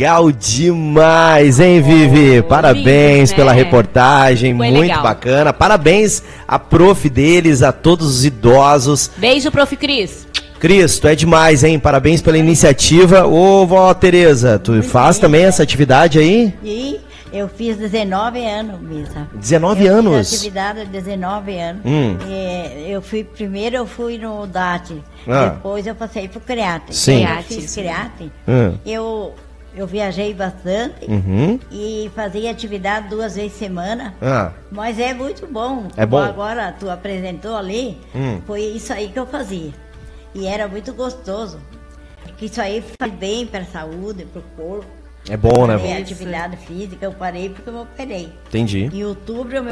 [0.00, 2.40] Legal demais, hein, Vivi?
[2.40, 3.58] Parabéns lindo, pela né?
[3.62, 5.02] reportagem, Foi muito legal.
[5.02, 5.52] bacana.
[5.52, 9.10] Parabéns à prof deles, a todos os idosos.
[9.18, 9.76] Beijo, prof.
[9.76, 10.26] Cris.
[10.58, 11.78] Cristo, é demais, hein?
[11.78, 13.26] Parabéns pela iniciativa.
[13.26, 16.54] Ô, vó Tereza, tu faz também essa atividade aí?
[16.64, 16.98] E
[17.30, 19.28] eu fiz 19 anos, Misa.
[19.34, 20.30] 19 eu anos?
[20.30, 21.82] Fiz atividade há 19 anos.
[21.84, 22.16] Hum.
[22.26, 24.92] E eu fui, primeiro eu fui no DAT,
[25.28, 25.48] Ah.
[25.56, 26.96] depois eu passei pro CREATE.
[26.96, 27.22] Sim.
[27.22, 28.72] Eu fiz CREATE, Hum.
[28.86, 29.34] eu,
[29.74, 31.58] eu viajei bastante Uhum.
[31.70, 34.14] e fazia atividade duas vezes semana.
[34.20, 35.88] Ah, Mas é muito bom.
[35.96, 36.18] É bom?
[36.18, 38.40] Agora tu apresentou ali, Hum.
[38.46, 39.70] foi isso aí que eu fazia.
[40.34, 41.58] E era muito gostoso.
[42.24, 44.86] Porque isso aí faz bem para a saúde, para o corpo.
[45.28, 45.92] é bom, né, vó?
[45.98, 48.32] atividade física, eu parei porque eu operei.
[48.48, 49.64] Entendi, Em outubro eu,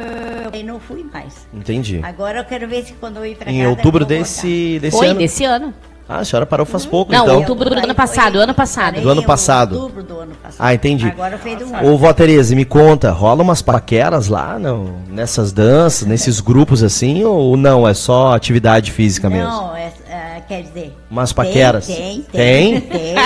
[0.52, 1.46] eu não fui mais.
[1.54, 2.00] entendi.
[2.02, 3.70] Agora eu quero ver se quando eu ir para Em casa.
[3.70, 5.18] outubro eu vou desse, desse Foi ano?
[5.20, 5.72] desse ano.
[6.08, 7.36] Ah, a senhora parou faz pouco, Não, então.
[7.36, 8.98] outubro do ano passado, ano passado.
[9.00, 9.74] Do ano passado.
[9.78, 10.56] Outubro do ano passado.
[10.66, 11.06] Ah, entendi.
[11.06, 11.92] Agora fez um ano.
[11.92, 17.22] Ô, vó Tereza, me conta, rola umas paqueras lá no, nessas danças, nesses grupos assim,
[17.24, 17.86] ou não?
[17.86, 19.50] É só atividade física mesmo?
[19.50, 20.96] Não, é, é, quer dizer.
[21.10, 21.86] Umas paqueras?
[21.86, 22.80] Tem, Tem?
[22.80, 22.80] tem.
[22.80, 23.22] Tem,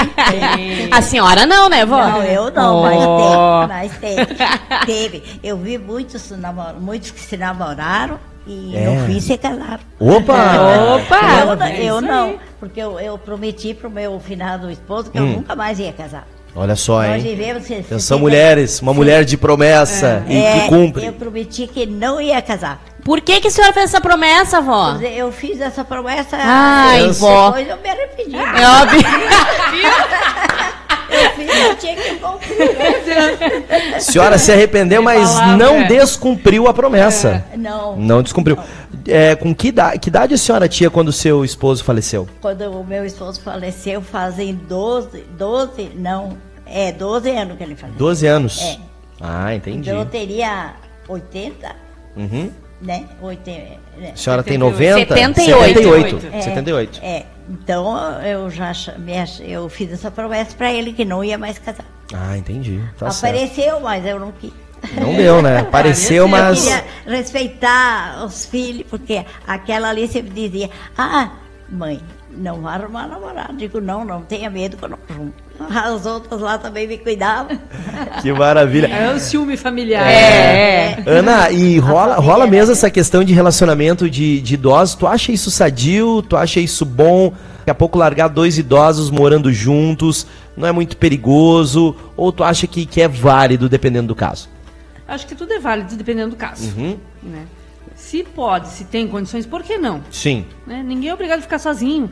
[0.57, 0.89] tem.
[0.93, 1.99] A senhora não, né, vó?
[2.05, 3.67] Não, eu não, Oh.
[3.69, 4.17] mas tem.
[4.17, 4.87] Mas tem.
[4.87, 5.23] Teve.
[5.41, 8.85] Eu vi muitos, namor- muitos que se namoraram e É.
[8.87, 9.81] no fim se casaram.
[10.01, 10.35] Opa!
[10.97, 11.21] Opa!
[11.41, 15.23] Eu, não- é eu não, porque eu, eu prometi pro meu finado esposo que eu
[15.25, 15.33] Hum.
[15.37, 16.27] nunca mais ia casar.
[16.55, 17.35] Olha só, Nós hein?
[17.35, 21.07] vivemos se- São 60 mulheres, uma mulher de promessa e É, que cumpre.
[21.07, 22.79] Eu prometi que não ia casar.
[23.03, 24.97] Por que, que a senhora fez essa promessa, vó?
[25.01, 26.37] Eu fiz essa promessa.
[26.39, 27.47] Ai, eu- vó.
[27.53, 28.37] Depois eu me arrependi.
[28.37, 29.01] É óbvio.
[31.13, 33.95] Eu fiz, eu tinha que cumprir.
[33.97, 35.85] A senhora se arrependeu, mas falar, não é.
[35.89, 37.45] descumpriu a promessa.
[37.57, 37.97] Não.
[37.97, 38.57] Não descumpriu.
[39.07, 42.29] É, com que idade, que idade a senhora tinha quando seu esposo faleceu?
[42.41, 46.37] Quando o meu esposo faleceu, fazem 12, 12, não,
[46.67, 47.99] é 12 anos que ele faleceu.
[47.99, 48.61] 12 anos.
[48.63, 48.77] É.
[49.21, 49.89] Ah, entendi.
[49.91, 50.75] Então eu teria
[51.09, 51.75] 80,
[52.17, 52.51] Uhum.
[52.81, 53.05] né?
[53.21, 53.61] 80,
[53.99, 54.11] né?
[54.13, 55.09] A senhora tem 78.
[55.09, 55.15] 90?
[55.15, 56.21] 78.
[56.21, 56.27] 78.
[56.37, 57.01] É, 78.
[57.03, 58.73] É, então eu já
[59.41, 61.85] eu fiz essa promessa para ele que não ia mais casar.
[62.13, 62.81] Ah, entendi.
[62.99, 63.35] Tá certo.
[63.35, 64.53] Apareceu, mas eu não quis.
[64.95, 65.61] Não deu, né?
[65.63, 66.61] Apareceu, Eu mas.
[66.61, 71.31] queria respeitar os filhos, porque aquela ali sempre dizia, ah,
[71.69, 72.01] mãe,
[72.37, 73.57] não vai arrumar namorado.
[73.57, 75.33] Digo, não, não tenha medo que eu não arrumo.
[75.71, 77.59] As outras lá também me cuidavam.
[78.21, 78.87] Que maravilha.
[78.87, 80.07] É o ciúme familiar.
[80.07, 81.03] É.
[81.07, 84.95] Ana, e rola, rola mesmo essa questão de relacionamento de, de idosos?
[84.95, 86.23] Tu acha isso sadio?
[86.23, 87.33] Tu acha isso bom?
[87.59, 90.27] Daqui a pouco largar dois idosos morando juntos,
[90.57, 91.97] não é muito perigoso?
[92.17, 94.49] Ou tu acha que, que é válido dependendo do caso?
[95.07, 96.65] Acho que tudo é válido dependendo do caso.
[96.77, 96.97] Uhum.
[97.23, 97.45] né?
[98.03, 100.03] Se pode, se tem condições, por que não?
[100.11, 100.45] Sim.
[100.67, 100.83] né?
[100.83, 102.11] Ninguém é obrigado a ficar sozinho,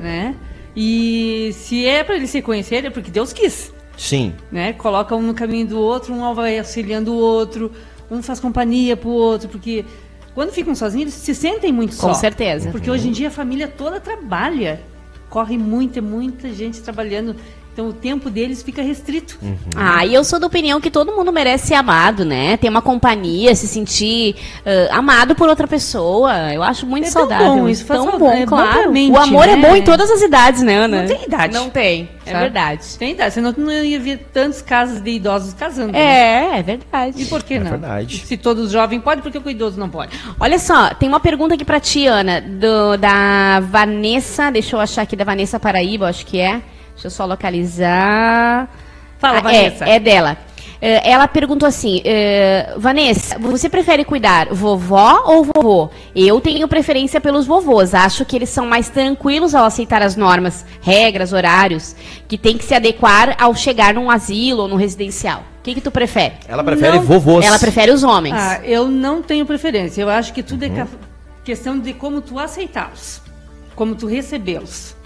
[0.00, 0.34] né?
[0.74, 4.34] E se é para eles se conhecerem, é porque Deus quis, Sim.
[4.50, 4.72] né?
[4.72, 7.70] Coloca um no caminho do outro, um vai auxiliando o outro,
[8.10, 9.84] um faz companhia pro outro, porque
[10.34, 12.14] quando ficam sozinhos, eles se sentem muito Com só.
[12.14, 12.70] certeza.
[12.70, 14.80] Porque hoje em dia a família toda trabalha,
[15.28, 17.36] corre muito, é muita gente trabalhando,
[17.76, 19.38] então o tempo deles fica restrito.
[19.76, 22.56] Ah, e eu sou da opinião que todo mundo merece ser amado, né?
[22.56, 26.32] Ter uma companhia, se sentir ah, amado por outra pessoa.
[26.54, 27.48] Eu acho muito É tão saudável.
[27.56, 28.90] bom, isso faz tão sauda- bom, é claro.
[28.90, 29.68] mente, o amor é né?
[29.68, 31.02] bom em todas as idades, né, Ana?
[31.02, 31.52] Não tem idade.
[31.52, 32.44] Não tem, é sabe?
[32.44, 32.86] verdade.
[32.98, 35.92] Tem idade, senão tu não ia ver tantos casos de idosos casando.
[35.92, 35.98] né?
[36.54, 37.20] É, é verdade.
[37.20, 37.68] E por que É não?
[37.72, 38.22] verdade.
[38.24, 40.18] Se todos jovens podem, por que o idoso não pode?
[40.40, 44.50] Olha só, tem uma pergunta aqui pra ti, Ana, do- da Vanessa.
[44.50, 46.62] Deixa eu achar aqui da Vanessa Paraíba, acho que é.
[46.96, 48.68] Deixa eu só localizar.
[49.18, 49.84] Fala, Ah, Vanessa.
[49.84, 50.36] É, é dela.
[50.80, 55.90] É, ela perguntou assim: é, Vanessa, você prefere cuidar vovó ou vovô?
[56.14, 57.94] Eu tenho preferência pelos vovôs.
[57.94, 61.96] Acho que eles são mais tranquilos ao aceitar as normas, regras, horários,
[62.28, 65.40] que tem que se adequar ao chegar num asilo ou num residencial.
[65.60, 66.34] O que, que tu prefere?
[66.46, 67.44] Ela prefere Não- vovôs.
[67.44, 68.34] Ela prefere os homens.
[68.36, 70.02] Ah, eu não tenho preferência.
[70.02, 70.86] Eu acho que tudo é ca-
[71.42, 73.20] questão de como tu aceitá-los,
[73.76, 74.96] como tu recebê-los.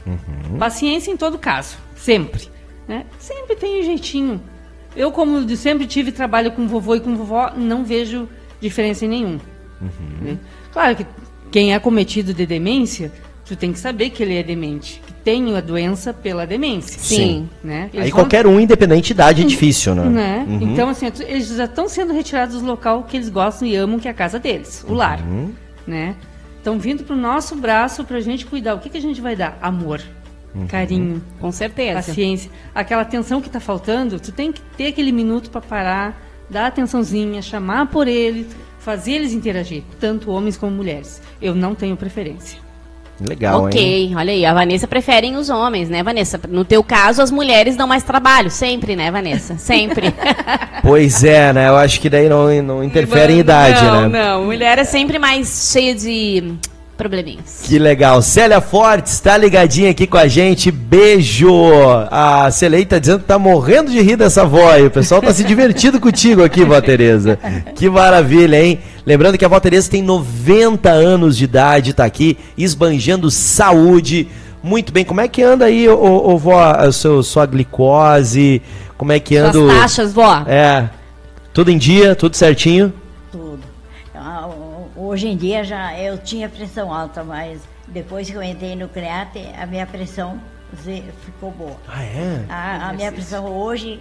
[0.58, 2.48] Paciência em todo caso, sempre.
[2.88, 3.04] Né?
[3.18, 4.40] Sempre tem um jeitinho.
[4.96, 8.28] Eu, como sempre tive trabalho com vovô e com vovó, não vejo
[8.60, 9.38] diferença em nenhum.
[10.22, 10.36] né?
[10.72, 11.06] Claro que
[11.50, 13.12] quem é cometido de demência,
[13.44, 16.98] tu tem que saber que ele é demente, que tem a doença pela demência.
[16.98, 17.48] Sim.
[17.62, 17.90] Né?
[17.94, 20.04] Aí vão- qualquer um, independente de idade, é difícil, né?
[20.04, 20.46] né?
[20.48, 20.72] Uhum.
[20.72, 24.08] Então, assim, eles já estão sendo retirados do local que eles gostam e amam, que
[24.08, 25.20] é a casa deles, o lar.
[25.20, 25.52] Uhum.
[25.86, 26.14] Né?
[26.60, 28.74] Estão vindo para o nosso braço para a gente cuidar.
[28.74, 29.58] O que, que a gente vai dar?
[29.62, 30.00] Amor,
[30.54, 30.66] Uhum.
[30.66, 31.94] carinho, Com certeza.
[31.94, 32.50] paciência.
[32.74, 37.40] Aquela atenção que está faltando, tu tem que ter aquele minuto para parar, dar atençãozinha,
[37.40, 38.46] chamar por eles,
[38.78, 41.22] fazer eles interagir, tanto homens como mulheres.
[41.40, 42.58] Eu não tenho preferência.
[43.20, 44.16] Legal, ok, hein?
[44.16, 46.40] olha aí, a Vanessa preferem os homens, né, Vanessa?
[46.48, 49.56] No teu caso, as mulheres dão mais trabalho, sempre, né, Vanessa?
[49.58, 50.14] Sempre.
[50.82, 51.68] Pois é, né?
[51.68, 54.24] Eu acho que daí não, não interfere em idade, não, né?
[54.24, 56.54] Não, mulher é sempre mais cheia de
[57.00, 57.60] probleminhas.
[57.64, 58.20] Que legal.
[58.22, 60.70] Célia Fortes está ligadinha aqui com a gente.
[60.70, 61.48] Beijo.
[62.10, 64.84] A Celei tá dizendo que tá morrendo de rir dessa voz.
[64.86, 67.38] O pessoal tá se divertindo contigo aqui, vó Tereza.
[67.74, 68.78] Que maravilha, hein?
[69.06, 74.28] Lembrando que a vó Tereza tem 90 anos de idade, tá aqui esbanjando saúde.
[74.62, 75.04] Muito bem.
[75.04, 75.96] Como é que anda aí, ô,
[76.32, 78.60] ô, vó, a seu, sua glicose?
[78.98, 79.58] Como é que Suas anda?
[79.60, 80.44] o- taxas, vó.
[80.46, 80.90] É.
[81.54, 82.92] Tudo em dia, tudo certinho?
[85.10, 89.40] Hoje em dia já eu tinha pressão alta, mas depois que eu entrei no CREAT,
[89.60, 90.38] a minha pressão
[91.24, 91.76] ficou boa.
[91.88, 92.44] Ah, é?
[92.48, 94.00] A, a minha pressão hoje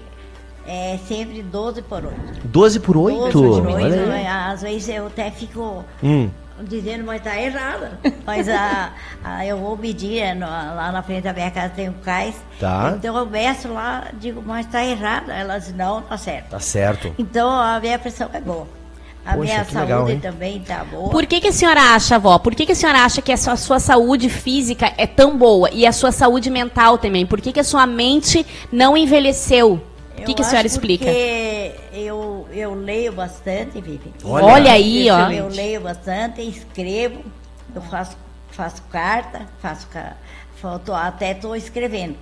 [0.67, 2.15] é sempre 12 por 8.
[2.47, 3.31] 12 por 8?
[3.41, 3.85] 12 por 8.
[3.85, 4.27] Olha aí.
[4.27, 6.29] Às vezes eu até fico Hum.
[6.61, 7.99] dizendo, mas tá errada.
[8.23, 8.91] Mas a,
[9.23, 12.35] a- eu vou medir, é, no- lá na frente da minha casa tem um cais.
[12.59, 12.93] Tá.
[12.95, 15.33] Então eu meço lá, digo, mas tá errada.
[15.33, 16.49] Ela diz, não, tá certo.
[16.51, 17.15] Tá certo.
[17.17, 18.77] Então a minha pressão é boa.
[19.25, 21.09] A Poxa, minha que saúde legal, também tá boa.
[21.09, 22.39] Por que, que a senhora acha, vó?
[22.39, 25.37] Por que, que a senhora acha que a sua, a sua saúde física é tão
[25.37, 27.25] boa e a sua saúde mental também?
[27.25, 29.81] Por que, que a sua mente não envelheceu?
[30.17, 31.05] O que, que a senhora acho explica?
[31.05, 34.13] Porque eu, eu leio bastante, Vivi.
[34.23, 34.45] Olha.
[34.45, 35.29] Olha aí, eu, ó.
[35.29, 37.23] Eu leio bastante, escrevo,
[37.73, 38.17] eu faço,
[38.51, 40.17] faço carta, faço ca-
[40.55, 42.15] foto, até estou escrevendo.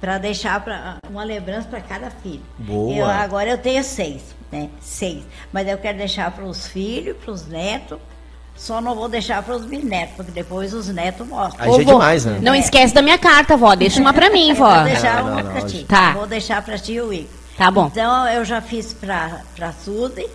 [0.00, 2.42] Para deixar pra, uma lembrança para cada filho.
[2.58, 2.94] Boa.
[2.94, 4.22] Eu, agora eu tenho seis,
[4.54, 4.68] né?
[4.80, 5.22] Seis.
[5.52, 7.98] Mas eu quero deixar para os filhos, para os netos.
[8.56, 11.64] Só não vou deixar para os bisnetos, porque depois os netos mostram.
[11.64, 12.38] Aí já é demais, né?
[12.40, 13.74] Não esquece da minha carta, vó.
[13.74, 14.74] Deixa uma pra mim, Eu vó.
[14.76, 15.84] Vou deixar Não, uma não, ti.
[15.88, 16.12] Tá.
[16.12, 17.28] Vou deixar pra ti o Igor.
[17.58, 17.86] Tá bom.
[17.86, 19.40] Então eu já fiz pra
[19.84, 20.26] Suzy,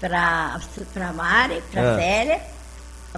[0.00, 1.96] pra Mari, pra Ah.
[1.96, 2.40] Célia.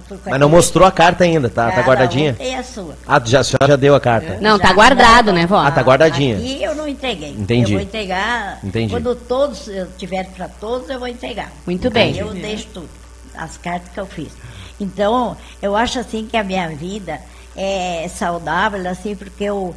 [0.01, 1.71] Pro Mas não mostrou a carta ainda, tá?
[1.71, 2.31] Tá guardadinha?
[2.31, 2.95] um tem a sua.
[3.07, 4.37] Ah, já, a senhora já deu a carta.
[4.41, 5.57] Não, tá Já- guardado, não, né, vó?
[5.57, 6.37] Ah, tá guardadinha.
[6.37, 7.31] Aqui eu não entreguei.
[7.31, 7.73] Entendi.
[7.73, 8.59] Eu vou entregar.
[8.63, 8.93] Entendi.
[8.93, 11.51] Quando todos, eu tiver para todos, eu vou entregar.
[11.65, 12.13] Muito bem.
[12.13, 12.89] Aí eu deixo tudo.
[13.35, 14.31] As cartas que eu fiz.
[14.79, 17.19] Então, eu acho assim que a minha vida
[17.55, 19.75] é saudável, assim, porque eu,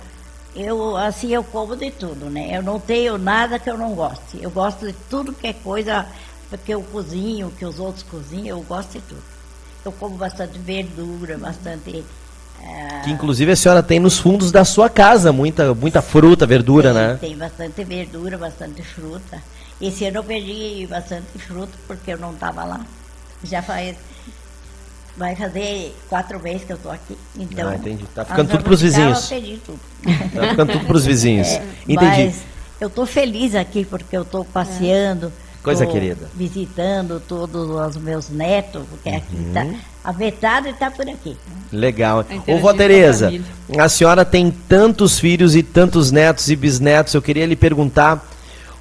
[0.57, 2.51] eu assim, eu como de tudo, né?
[2.53, 4.39] Eu não tenho nada que eu não goste.
[4.41, 6.07] Eu gosto de tudo que é coisa,
[6.49, 9.34] porque eu cozinho, que os outros cozinham, eu gosto de tudo.
[9.85, 12.05] Eu como bastante verdura, bastante.
[12.63, 16.93] ah, Que inclusive a senhora tem nos fundos da sua casa muita, muita fruta, verdura,
[16.93, 17.19] tem, né?
[17.21, 19.43] Tem bastante verdura, bastante fruta.
[19.81, 22.81] Esse ano eu perdi bastante fruta porque eu não estava lá.
[23.43, 23.97] Já faz
[25.17, 27.17] vai fazer quatro meses que eu tô aqui.
[27.37, 28.05] Então, Ah, entendi.
[28.15, 29.31] Tá ficando tudo pros ficar, vizinhos.
[29.31, 29.81] eu perdi tudo.
[30.35, 31.49] Tá ficando tudo pros vizinhos.
[31.55, 32.25] É, Entendi.
[32.25, 32.37] Mas
[32.81, 35.31] eu tô feliz aqui porque eu tô passeando.
[35.65, 36.29] Coisa querida.
[36.35, 39.53] Visitando todos os meus netos, porque aqui Uhum.
[39.55, 39.67] tá.
[40.05, 41.35] A metade está por aqui.
[41.73, 42.21] Legal.
[42.21, 43.33] interagindo Ô, vó Tereza,
[43.79, 47.15] a senhora tem tantos filhos e tantos netos e bisnetos.
[47.15, 48.23] Eu queria lhe perguntar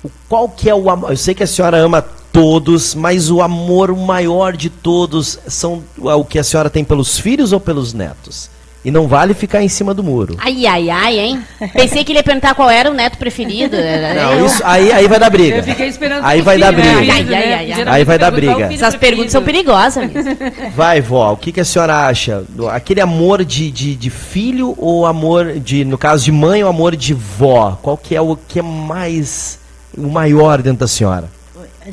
[0.04, 1.12] o- qual que é o amor.
[1.12, 2.02] Eu sei que a senhora ama
[2.34, 7.18] todos, mas o amor maior de todos são é o que a senhora tem pelos
[7.18, 8.50] filhos ou pelos netos?
[8.86, 10.36] E não vale ficar em cima do muro.
[10.40, 11.44] Ai, ai, ai, hein?
[11.72, 13.78] Pensei que ele ia perguntar qual era o neto preferido.
[13.80, 15.58] Não, isso, aí, aí vai dar briga.
[15.58, 16.82] Eu fiquei esperando Aí o vai dar né?
[16.82, 17.14] briga.
[17.14, 17.84] Ai, ai, ai, ai.
[17.88, 18.74] Aí vai dar o briga.
[18.74, 20.36] Essas perguntas são perigosas mesmo.
[20.76, 22.44] Vai, vó, o que, que a senhora acha?
[22.72, 26.96] Aquele amor de, de, de filho ou amor de, no caso de mãe, ou amor
[26.98, 27.78] de vó?
[27.82, 29.60] Qual que é o que é mais,
[29.98, 31.30] o maior dentro da senhora?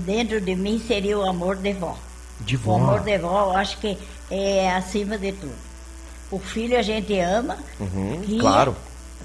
[0.00, 1.96] Dentro de mim seria o amor de vó.
[2.40, 2.76] De O vó.
[2.76, 3.96] amor de vó, eu acho que
[4.30, 5.69] é acima de tudo.
[6.30, 8.76] O filho a gente ama, Uhum, claro.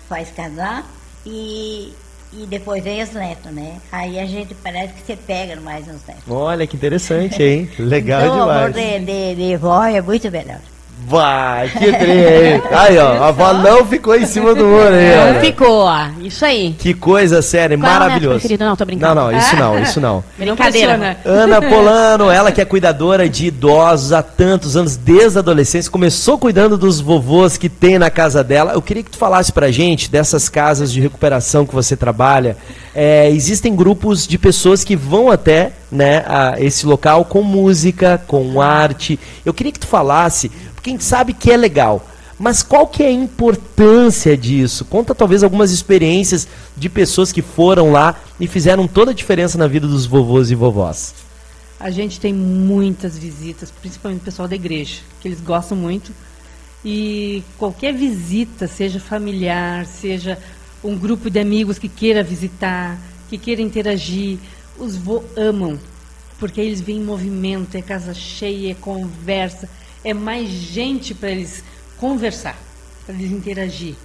[0.09, 0.83] faz casar
[1.25, 1.93] e,
[2.33, 3.77] e depois vem os netos, né?
[3.91, 6.23] Aí a gente parece que você pega mais nos netos.
[6.27, 7.69] Olha que interessante, hein?
[7.77, 9.05] Legal então, o amor demais.
[9.05, 10.59] de, de, de vó é muito melhor.
[11.07, 12.17] Vai, que trem,
[12.53, 12.61] hein?
[12.71, 15.39] Aí, ó, a avó não ficou em cima do muro aí, Não ó.
[15.39, 16.07] ficou, ó.
[16.21, 16.75] Isso aí.
[16.79, 18.39] Que coisa séria, Qual é o neto maravilhoso.
[18.39, 18.65] preferido?
[18.65, 19.13] Não, tô brincando.
[19.13, 20.23] Não, não, isso não, isso não.
[20.35, 21.17] Brincadeira.
[21.23, 26.39] Ana Polano, ela que é cuidadora de idosos há tantos anos, desde a adolescência, começou
[26.39, 28.73] cuidando dos vovôs que tem na casa dela.
[28.73, 32.57] Eu queria que tu falasse pra gente dessas casas de recuperação que você trabalha.
[32.95, 38.61] É, existem grupos de pessoas que vão até né, a esse local com música, com
[38.61, 39.19] arte.
[39.45, 40.49] Eu queria que tu falasse,
[40.91, 42.05] gente sabe que é legal.
[42.37, 44.83] Mas qual que é a importância disso?
[44.85, 49.67] Conta talvez algumas experiências de pessoas que foram lá e fizeram toda a diferença na
[49.67, 51.15] vida dos vovôs e vovós.
[51.79, 56.11] A gente tem muitas visitas, principalmente o pessoal da igreja, que eles gostam muito.
[56.83, 60.37] E qualquer visita, seja familiar, seja
[60.83, 64.37] um grupo de amigos que queira visitar, que queira interagir,
[64.77, 65.79] os vô amam.
[66.37, 69.69] Porque eles veem movimento, é casa cheia, é conversa,
[70.05, 71.61] é mais gente para eles
[71.97, 72.57] conversar,
[73.05, 73.95] para eles interagir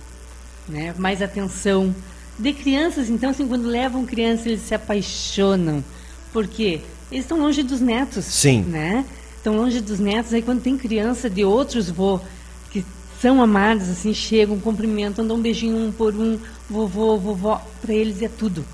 [0.70, 0.94] né?
[0.96, 1.94] mais atenção.
[2.38, 5.84] De crianças, então, assim, quando levam crianças, eles se apaixonam.
[6.32, 6.80] Por quê?
[7.12, 8.24] Eles estão longe dos netos.
[8.24, 8.62] Sim.
[8.62, 9.04] Né?
[9.36, 10.32] Estão longe dos netos.
[10.32, 12.18] Aí, quando tem criança de outros vô,
[12.70, 12.84] que
[13.20, 16.38] são amados, assim, chegam, cumprimentam, dão um beijinho um por um,
[16.68, 18.64] vovô, vovó, para eles é tudo.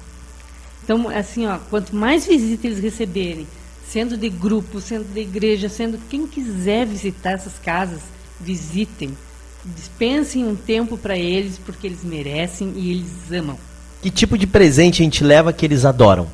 [0.85, 3.49] Então, assim, ó, quanto mais visita eles receberem,
[3.91, 8.01] sendo de grupo, sendo de igreja, sendo quem quiser visitar essas casas,
[8.41, 9.17] visitem.
[9.65, 13.59] Dispensem um tempo para eles, porque eles merecem e eles amam.
[14.03, 16.29] Que tipo de presente a gente leva que eles adoram?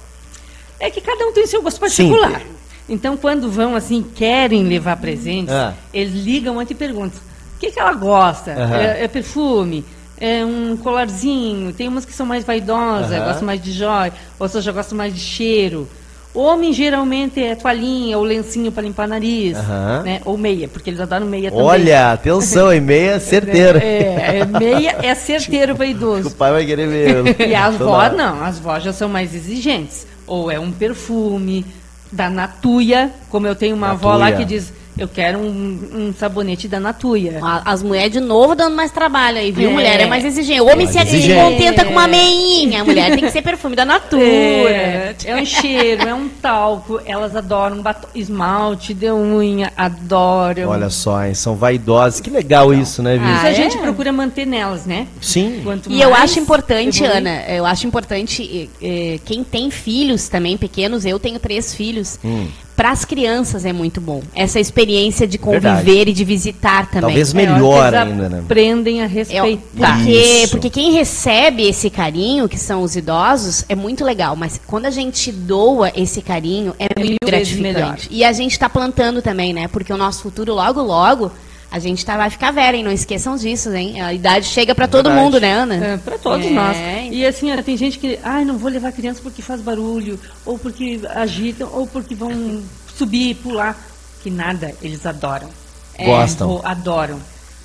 [0.78, 2.10] É que cada um tem seu gosto Sim.
[2.10, 2.42] particular.
[2.88, 5.74] Então, quando vão assim, querem levar presentes, Ah.
[5.94, 7.20] eles ligam antes e perguntam:
[7.56, 8.52] o que, que ela gosta?
[8.52, 8.76] Aham.
[8.76, 9.84] É, é perfume?
[10.18, 11.72] É um colarzinho?
[11.72, 13.24] Tem umas que são mais vaidosas, Aham.
[13.26, 15.88] gostam mais de joia, outras já gostam mais de cheiro.
[16.34, 20.02] Homem geralmente é toalhinha ou lencinho para limpar nariz, Aham.
[20.02, 20.20] né?
[20.24, 21.66] ou meia, porque eles adoram meia também.
[21.66, 23.78] Olha, atenção, e meia certeira.
[23.78, 26.28] É, é, meia é certeiro para idoso.
[26.28, 27.34] O pai vai querer mesmo.
[27.46, 30.06] E as vós não, as vós já são mais exigentes.
[30.26, 31.66] Ou é um perfume
[32.10, 34.36] da Natuia, como eu tenho uma avó lá Natuia.
[34.38, 35.78] que diz, eu quero um,
[36.08, 37.40] um sabonete da Natuia.
[37.64, 39.70] As mulheres de novo dando mais trabalho aí, viu?
[39.70, 39.72] É.
[39.72, 40.60] Mulher é mais exigente.
[40.60, 41.40] O homem Mais se, se exigente.
[41.40, 42.82] contenta com uma meinha.
[42.82, 44.22] A mulher tem que ser perfume da Natura.
[44.22, 47.00] É, é um cheiro, é um talco.
[47.06, 50.68] Elas adoram batom, esmalte de unha, adoram.
[50.68, 52.20] Olha só, hein, são vaidosas.
[52.20, 53.36] Que legal isso, né, Isso Vivi?
[53.38, 53.54] Ah, a é?
[53.54, 55.06] gente procura manter nelas, né?
[55.20, 55.60] Sim.
[55.64, 60.28] Quanto E eu acho importante, evoluir- Ana, eu acho importante, eh, eh, quem tem filhos
[60.28, 62.46] também pequenos, eu tenho três filhos, Hum.
[62.82, 64.20] Para as crianças é muito bom.
[64.34, 66.10] Essa experiência de conviver Verdade.
[66.10, 67.00] e de visitar também.
[67.02, 68.38] Talvez É, melhor eles ainda, né?
[68.40, 69.98] Aprendem a É, respeitar.
[69.98, 70.50] porque, Isso.
[70.50, 74.34] porque quem recebe esse carinho, que são os idosos, é muito legal.
[74.34, 78.08] Mas quando a gente doa esse carinho, é muito mil vezes gratificante.
[78.10, 79.68] E a gente está plantando também, né?
[79.68, 81.30] Porque o nosso futuro, logo, logo,
[81.72, 82.84] a gente tá, vai ficar velha, hein?
[82.84, 83.98] Não esqueçam disso, hein?
[84.02, 85.24] A idade chega para todo Verdade.
[85.24, 85.74] mundo, né, Ana?
[85.74, 86.50] É, para todos É.
[86.50, 86.76] nós.
[87.10, 91.00] E assim, tem gente que, ai, não vou levar criança porque faz barulho, ou porque
[91.14, 92.62] agitam, ou porque vão
[92.94, 93.74] subir e pular.
[94.22, 95.48] Que nada, eles adoram.
[95.98, 96.48] Gostam.
[96.50, 97.18] Ou adoram.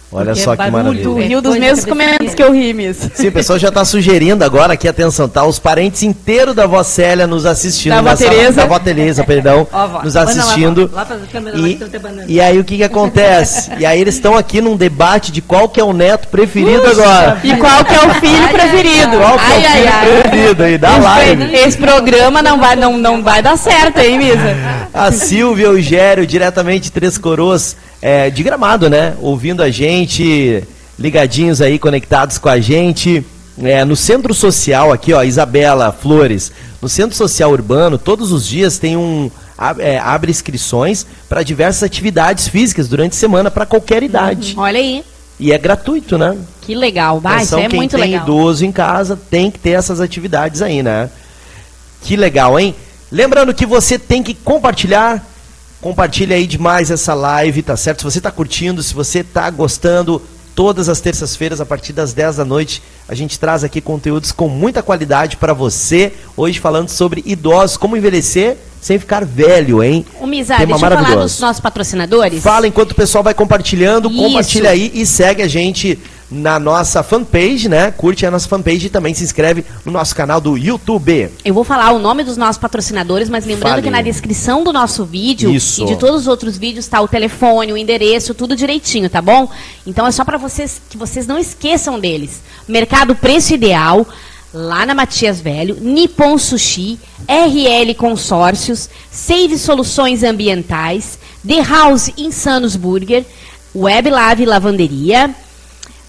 [0.10, 1.02] Olha Porque só é que maravilha.
[1.22, 3.10] É riu dos mesmos que comentários que eu ri, Miss.
[3.14, 5.44] Sim, o pessoal já está sugerindo agora aqui, atenção, tá?
[5.44, 7.92] Os parentes inteiros da vó Célia nos assistindo.
[7.94, 8.62] Da vó Tereza.
[8.62, 9.68] Da vó Tereza, perdão.
[9.72, 10.88] Ó, vó, nos lá, assistindo.
[10.88, 10.96] vó.
[10.96, 11.80] Lá pra câmera lá E,
[12.28, 13.70] e aí o que que acontece?
[13.78, 17.40] E aí eles estão aqui num debate de qual que é o neto preferido agora.
[17.44, 19.18] E qual que é o filho preferido?
[19.18, 20.22] Qual que é Ai, o ai, filho ai.
[20.22, 21.56] preferido aí da Esse- live?
[21.56, 24.56] Esse programa não vai, não, não vai dar certo, hein, Misa?
[24.94, 27.76] A Silvia Eugério, diretamente de Três Coroas.
[28.02, 29.16] É, de Gramado, né?
[29.22, 30.64] Ouvindo a gente,
[30.98, 33.26] ligadinhos aí, conectados com a gente.
[33.62, 38.78] É, no Centro Social aqui, ó, Isabela Flores, no Centro Social Urbano, todos os dias
[38.78, 39.32] tem um
[39.80, 44.54] é, abre inscrições para diversas atividades físicas durante a semana para qualquer idade.
[44.58, 45.04] Olha aí,
[45.40, 46.38] E é gratuito, né?
[46.62, 47.20] que legal.
[47.22, 48.24] Bah, isso Atenção, é quem muito tem legal.
[48.24, 51.10] idoso em casa tem que ter essas atividades aí, né?
[52.02, 52.76] Que legal, hein?
[53.12, 55.26] Lembrando que você tem que compartilhar.
[55.82, 58.00] Compartilha aí demais essa live, tá certo?
[58.00, 60.22] Se você tá curtindo, se você tá gostando,
[60.56, 64.50] todas as terças-feiras, a partir das 10 da noite, a gente traz aqui conteúdos com
[64.50, 66.12] muita qualidade para você.
[66.36, 70.04] Hoje falando sobre idosos, como envelhecer sem ficar velho, hein?
[70.20, 72.42] Ô, Misa, Tema deixa eu falar dos nossos patrocinadores.
[72.42, 74.18] Fala enquanto o pessoal vai compartilhando, Isso.
[74.18, 76.00] compartilha aí e segue a gente
[76.30, 77.92] na nossa fanpage, né?
[77.92, 81.30] Curte a nossa fanpage e também se inscreve no nosso canal do YouTube.
[81.44, 83.84] Eu vou falar o nome dos nossos patrocinadores, mas lembrando Fale.
[83.84, 85.84] que na descrição do nosso vídeo Isso.
[85.84, 89.50] e de todos os outros vídeos está o telefone, o endereço, tudo direitinho, tá bom?
[89.86, 92.42] Então é só para vocês que vocês não esqueçam deles.
[92.68, 94.06] Mercado Preço Ideal,
[94.54, 101.18] lá na Matias Velho, Nippon Sushi, RL Consórcios, Save Soluções Ambientais,
[101.48, 103.26] The House Insanos Burger,
[103.74, 105.34] Web Lave Lavanderia,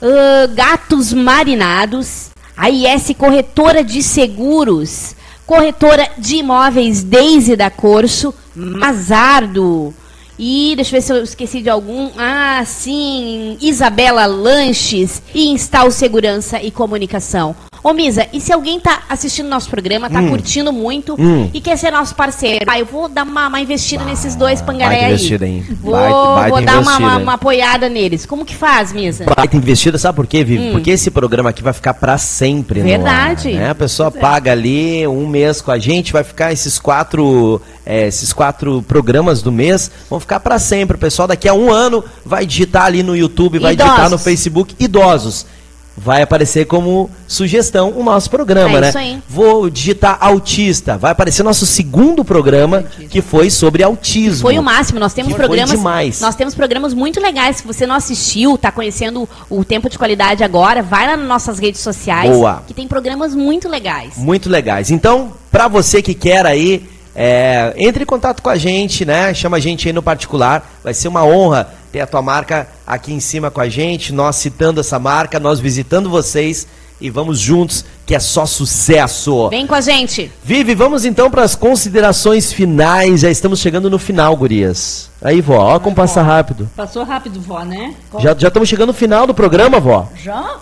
[0.03, 5.15] ah, gatos marinados, a IS Corretora de Seguros,
[5.47, 9.95] Corretora de Imóveis Deise da Corso, Mazardo.
[10.39, 12.11] E deixa eu ver se eu esqueci de algum.
[12.17, 17.57] Ah, sim, Isabela Lanches e Instal Segurança e Comunicação.
[17.83, 20.29] Ô, Misa, e se alguém tá assistindo nosso programa, tá Hum.
[20.31, 21.49] curtindo muito Hum.
[21.55, 22.65] e quer ser nosso parceiro?
[22.69, 25.15] Ah, eu vou dar uma, uma investida nesses dois pangaré aí.
[25.15, 25.65] investida, hein?
[25.81, 28.27] Vou, Baita- baita vou dar uma, uma, uma apoiada neles.
[28.27, 29.25] Como que faz, Misa?
[29.25, 30.69] Baita investida, sabe por quê, Vivi?
[30.69, 30.73] Hum.
[30.73, 32.81] Porque esse programa aqui vai ficar pra sempre.
[32.81, 33.53] no ar, Verdade.
[33.55, 33.71] né?
[33.71, 38.33] A pessoa paga ali um mês com a gente, vai ficar esses quatro, é, esses
[38.33, 40.97] quatro programas do mês, vão ficar pra sempre.
[40.97, 43.91] O pessoal daqui a um ano vai digitar ali no YouTube, vai Idosos.
[43.93, 45.47] digitar no Facebook idosos.
[46.01, 48.89] Vai aparecer como sugestão o nosso programa, É né?
[48.91, 49.23] isso aí.
[49.29, 50.97] Vou digitar autista.
[50.97, 54.43] Vai aparecer nosso segundo programa, que foi sobre autismo.
[54.43, 55.01] Foi o máximo.
[55.01, 55.71] Nós temos Que foi programas.
[55.77, 56.21] demais.
[56.21, 57.57] Nós temos programas muito legais.
[57.57, 61.59] Se você não assistiu, tá conhecendo o tempo de qualidade agora, vai lá nas nossas
[61.59, 62.31] redes sociais.
[62.31, 62.63] Boa.
[62.65, 64.17] Que tem programas muito legais.
[64.17, 64.93] Muito legais.
[64.93, 69.35] Então, pra você que quer aí, é, entre em contato com a gente, né?
[69.35, 70.65] Chama a gente aí no particular.
[70.85, 74.37] Vai ser uma honra ter a tua marca aqui em cima com a gente, nós
[74.37, 76.67] citando essa marca, nós visitando vocês
[77.01, 79.49] e vamos juntos, que é só sucesso.
[79.51, 80.33] Vem com a gente.
[80.43, 83.21] Vive, vamos então para as considerações finais.
[83.21, 85.11] Já estamos chegando no final, gurias.
[85.23, 86.69] Aí, vó, ó como passa rápido.
[86.77, 87.95] Passou rápido, vó, né?
[88.19, 90.09] Já, já estamos chegando no final do programa, vó.
[90.17, 90.57] Já?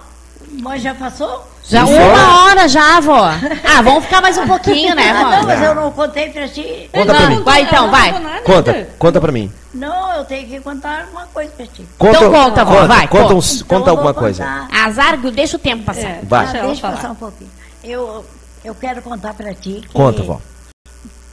[0.60, 1.44] Mas já passou?
[1.68, 1.92] Já Isso.
[1.92, 3.24] uma hora já, vó.
[3.64, 5.30] Ah, vamos ficar mais um pouquinho, né, Ah, vó?
[5.30, 6.88] não, mas eu não contei pra ti.
[6.92, 7.42] Conta pra mim.
[7.42, 8.42] Vai então, vai.
[8.42, 9.52] Conta, conta pra mim.
[9.74, 11.84] Não, eu tenho que contar uma coisa pra ti.
[11.98, 13.34] Conta, Então conta, vó, conta, vai, Conta, conta.
[13.34, 14.68] uns- Então conta alguma coisa.
[14.72, 16.00] Azar, deixa o tempo passar.
[16.02, 16.46] É, Vai.
[16.46, 17.50] Ah, deixa deixa passar um pouquinho.
[17.82, 18.24] Eu,
[18.64, 20.40] eu quero contar pra ti que Conta, vó.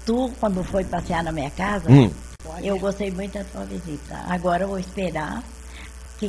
[0.06, 2.10] tu, quando foi passear na minha casa, Hum.
[2.64, 4.20] eu gostei muito da tua visita.
[4.28, 5.42] Agora eu vou esperar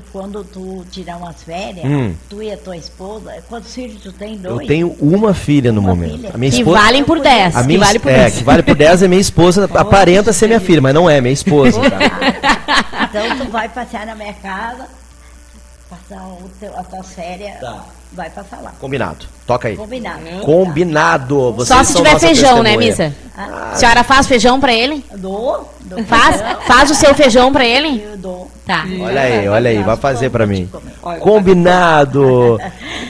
[0.00, 2.14] que quando tu tirar umas férias, Hum.
[2.28, 4.34] tu e a tua esposa, quantos filhos tu tem?
[4.42, 4.66] Eu Dois?
[4.66, 6.10] tenho uma filha no Uma momento.
[6.16, 6.30] filha?
[6.34, 6.78] A minha Que esposa.
[6.80, 7.54] valem por 10.
[7.56, 8.36] A Que minha, vale por é, 10.
[8.38, 11.32] que vale por 10 é minha esposa, aparenta ser minha filha, mas não é, minha
[11.32, 11.78] esposa.
[11.80, 11.98] tá?
[13.10, 14.88] Então tu vai passear na minha casa,
[15.88, 17.84] passar o teu, a tua férias, Tá.
[18.14, 18.72] Vai passar lá.
[18.80, 19.26] Combinado.
[19.46, 19.76] Toca aí.
[19.76, 20.20] Combinado.
[20.42, 21.52] Combinado.
[21.52, 22.90] Vocês Só se tiver feijão, né, testemunha.
[23.10, 23.14] Misa?
[23.36, 25.04] A senhora faz feijão pra ele?
[25.16, 28.02] Dou, dou Faz, feijão, faz o seu feijão pra ele?
[28.12, 28.50] eu dou.
[28.64, 28.84] Tá.
[29.02, 30.70] Olha aí, olha aí, vai fazer pra pra mim.
[31.20, 32.58] Combinado.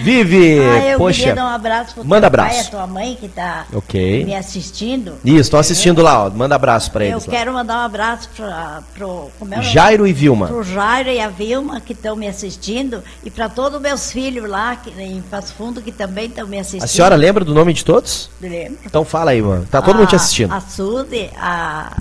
[0.02, 1.18] Vive, Ah, eu poxa.
[1.20, 2.68] queria dar um abraço pro Manda teu pai e abraço.
[2.68, 4.24] a tua mãe que tá Ok.
[4.24, 5.14] me assistindo.
[5.24, 6.30] Isso, estão assistindo lá, ó.
[6.30, 7.32] Manda abraço pra Eu eles lá.
[7.32, 9.62] quero mandar um abraço pra, pro, como é?
[9.62, 10.46] Jairo e Vilma.
[10.48, 14.76] pro Jairo e a Vilma que estão me assistindo e para todos meus filhos lá
[14.76, 16.84] que, em Passo Fundo que também estão me assistindo.
[16.84, 18.30] A senhora lembra do nome de todos?
[18.40, 18.78] Lembro.
[18.84, 19.66] Então fala aí, mano.
[19.70, 20.52] Tá todo mundo te A- assistindo.
[20.52, 21.92] A Suzy, a,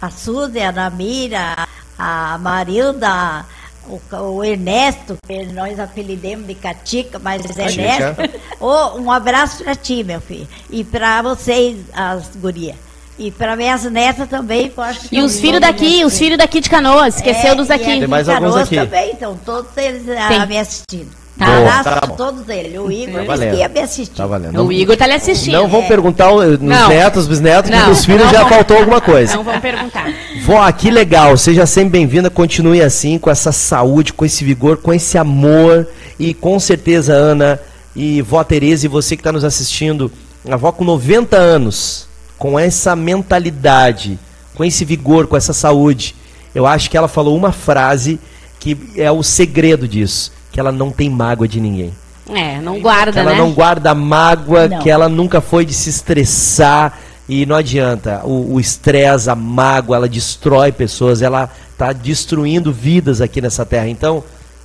[0.00, 1.66] a Suzy, a Namira,
[1.98, 3.44] a Marilda,
[3.86, 7.62] o, o Ernesto, que nós apelidemos de Catica, mas Catica.
[7.82, 8.40] Ernesto.
[8.60, 10.46] Ô, um abraço para ti, meu filho.
[10.70, 12.76] E para vocês, as gurias.
[13.18, 16.18] E para minhas netas também, que eu acho que E os filhos daqui, minhas os
[16.18, 17.84] filhos daqui de Canoas, esqueceu é, dos e aqui.
[17.84, 18.76] Tem mais em alguns Canoas aqui.
[18.76, 20.46] também, então todos eles ah, Tem.
[20.46, 21.21] me assistindo.
[21.38, 21.82] Tá.
[21.82, 22.78] Tá todos eles.
[22.78, 24.14] O Igor Tá que ia me assistir.
[24.16, 24.64] Tá valendo.
[24.64, 25.54] O Igor tá lhe assistindo.
[25.54, 26.88] Não vão perguntar uh, nos Não.
[26.88, 29.34] netos, bisnetos, que Não, dos filhos já vão- faltou alguma coisa.
[29.36, 30.12] Não vão perguntar.
[30.44, 31.36] Vó, que legal.
[31.36, 32.28] Seja sempre bem-vinda.
[32.30, 35.88] Continue assim, com essa saúde, com esse vigor, com esse amor.
[36.18, 37.58] E com certeza, Ana
[37.94, 40.10] e vó Tereza, e você que está nos assistindo,
[40.48, 42.06] a vó com 90 anos,
[42.38, 44.18] com essa mentalidade,
[44.54, 46.14] com esse vigor, com essa saúde.
[46.54, 48.18] eu acho que ela falou uma frase
[48.60, 51.92] que é o segredo disso, que ela não tem mágoa de ninguém.
[52.30, 53.38] É, não guarda, que ela né?
[53.38, 54.78] não guarda mágoa, Não.
[54.78, 56.98] que ela nunca foi de se estressar
[57.28, 58.20] e não adianta.
[58.24, 63.88] O estresse, a mágoa, ela destrói pessoas, ela tá destruindo vidas aqui nessa terra.
[63.88, 64.22] Então,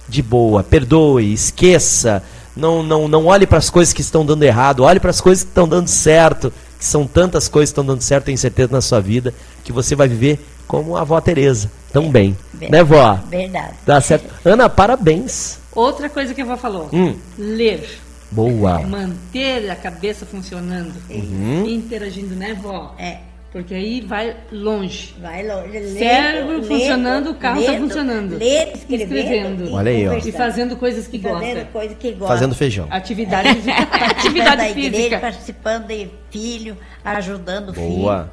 [0.08, 2.22] de boa, perdoe, esqueça.
[2.56, 5.44] Não, não, não olhe para as coisas que estão dando errado, olhe para as coisas
[5.44, 6.52] que estão dando certo.
[6.78, 9.34] Que são tantas coisas que estão dando certo, tenho certeza na sua vida,
[9.64, 12.38] que você vai viver como a avó Tereza, tão bem.
[12.54, 13.18] Bem- Né, vó?
[13.32, 13.74] Verdade.
[13.84, 14.26] Tá certo.
[14.46, 15.58] Ana, parabéns.
[15.78, 17.16] Outra coisa que a avó falou: Hum.
[17.38, 18.00] ler.
[18.32, 18.80] Boa.
[18.80, 20.94] Manter a cabeça funcionando.
[21.10, 21.66] Uhum.
[21.68, 22.94] Interagindo, né, vó?
[22.98, 23.20] É.
[23.52, 25.16] Porque aí vai longe.
[25.22, 25.70] Vai longe.
[25.80, 28.38] Lendo, Cérebro lendo, funcionando, o carro tá funcionando.
[28.38, 29.16] Lendo, escrevendo.
[29.18, 29.70] Escrevendo.
[29.70, 30.14] e Olha aí, ó.
[30.18, 31.66] E fazendo coisas que Fazendo gosta.
[31.72, 32.28] coisa que gosta.
[32.34, 32.88] Fazendo feijão.
[32.92, 35.20] Atividade, Participando atividade da igreja, física.
[35.20, 37.88] participando de filho, ajudando o filho.
[37.88, 38.32] Boa.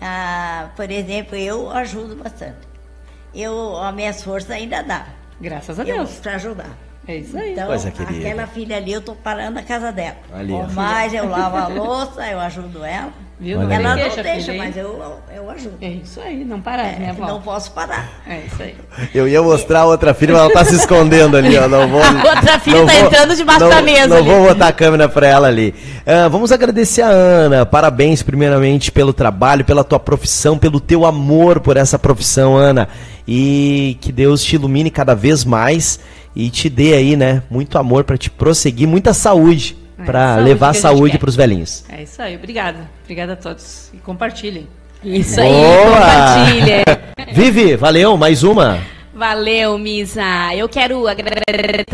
[0.00, 2.56] Ah, por exemplo, eu ajudo bastante.
[3.34, 5.06] Eu, as minhas forças ainda dá.
[5.40, 6.10] Graças a Eu Deus.
[6.22, 6.70] para ajudar.
[7.08, 7.52] É isso aí.
[7.52, 8.18] Então, Coisa querida.
[8.28, 10.16] aquela filha ali, eu tô parando na casa dela.
[10.34, 10.52] Ali.
[10.52, 13.10] Ou mais, eu lavo a louça, eu ajudo ela.
[13.38, 13.60] Viu?
[13.60, 14.00] Olha ela aí.
[14.08, 15.76] não deixa, mas eu, eu ajudo.
[15.82, 17.26] É isso aí, não parar, É, né, vó?
[17.28, 18.08] não posso parar.
[18.26, 18.74] É isso aí.
[19.14, 21.68] Eu ia mostrar a outra filha, mas ela tá se escondendo ali, ó.
[21.68, 24.26] Não vou, A outra filha não tá entrando debaixo não- da mesa Não ali.
[24.28, 25.74] vou botar a câmera pra ela ali.
[26.06, 27.64] Ah, vamos agradecer a Ana.
[27.66, 32.88] Parabéns, primeiramente, pelo trabalho, pela tua profissão, pelo teu amor por essa profissão, Ana.
[33.26, 35.98] E que Deus te ilumine cada vez mais
[36.34, 40.44] e te dê aí, né, muito amor pra te prosseguir, muita saúde É, pra saúde
[40.44, 41.18] levar saúde quer.
[41.18, 41.84] pros velhinhos.
[41.88, 42.88] É isso aí, obrigada.
[43.04, 43.90] Obrigada a todos.
[43.94, 44.68] E compartilhem.
[45.02, 45.94] Isso aí, Boa!
[45.94, 46.84] compartilha.
[47.32, 48.78] Vivi, valeu, mais uma.
[49.16, 50.22] Valeu, Misa.
[50.54, 51.86] Eu quero agradecer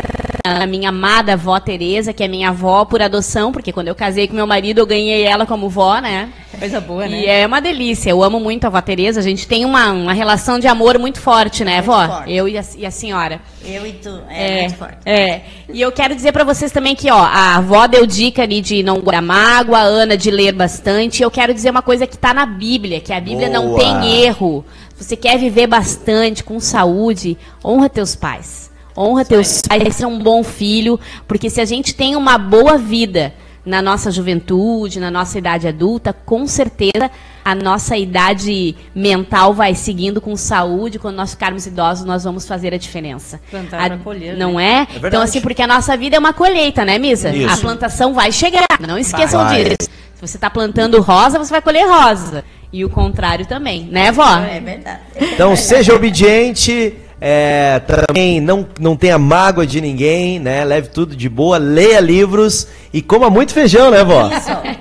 [0.43, 4.27] a minha amada avó Tereza, que é minha avó por adoção, porque quando eu casei
[4.27, 6.27] com meu marido, eu ganhei ela como vó, né?
[6.59, 7.21] Coisa boa, né?
[7.21, 8.09] E é uma delícia.
[8.09, 9.21] Eu amo muito a avó Tereza.
[9.21, 12.05] A gente tem uma, uma relação de amor muito forte, né, Muito vó?
[12.05, 12.33] forte.
[12.33, 13.39] Eu e a, e a senhora.
[13.63, 14.97] Eu e tu, é, muito forte.
[15.05, 15.41] É.
[15.73, 18.83] E eu quero dizer pra vocês também que, ó, a avó deu dica ali de
[18.83, 21.23] não guardar mágoa, a Ana de ler bastante.
[21.23, 23.79] Eu quero dizer uma coisa que tá na Bíblia, que a Bíblia não Boa.
[23.79, 24.65] tem erro.
[24.95, 28.71] Se você quer viver bastante, com saúde, honra teus pais.
[28.95, 33.33] Honra teus pais, ser um bom filho, porque se a gente tem uma boa vida
[33.65, 37.09] na nossa juventude, na nossa idade adulta, com certeza
[37.45, 40.99] a nossa idade mental vai seguindo com saúde.
[40.99, 43.39] Quando nós ficarmos idosos, nós vamos fazer a diferença.
[43.49, 44.81] Plantar A- pra colher, Não né?
[44.81, 44.85] é?
[44.85, 45.07] verdade.
[45.07, 47.29] então, assim, porque a nossa vida é uma colheita, né, Misa?
[47.35, 47.51] Isso.
[47.53, 48.67] A plantação vai chegar.
[48.85, 49.63] Não esqueçam Vai.
[49.63, 49.89] disso.
[50.15, 52.43] Se você está plantando rosa, você vai colher rosa.
[52.73, 54.39] E o contrário também, né, vó?
[54.39, 55.01] É verdade.
[55.21, 56.95] Então seja obediente,
[57.25, 60.65] é, também não, não tenha mágoa de ninguém, né?
[60.65, 64.29] Leve tudo de boa, leia livros e coma muito feijão, né, vó?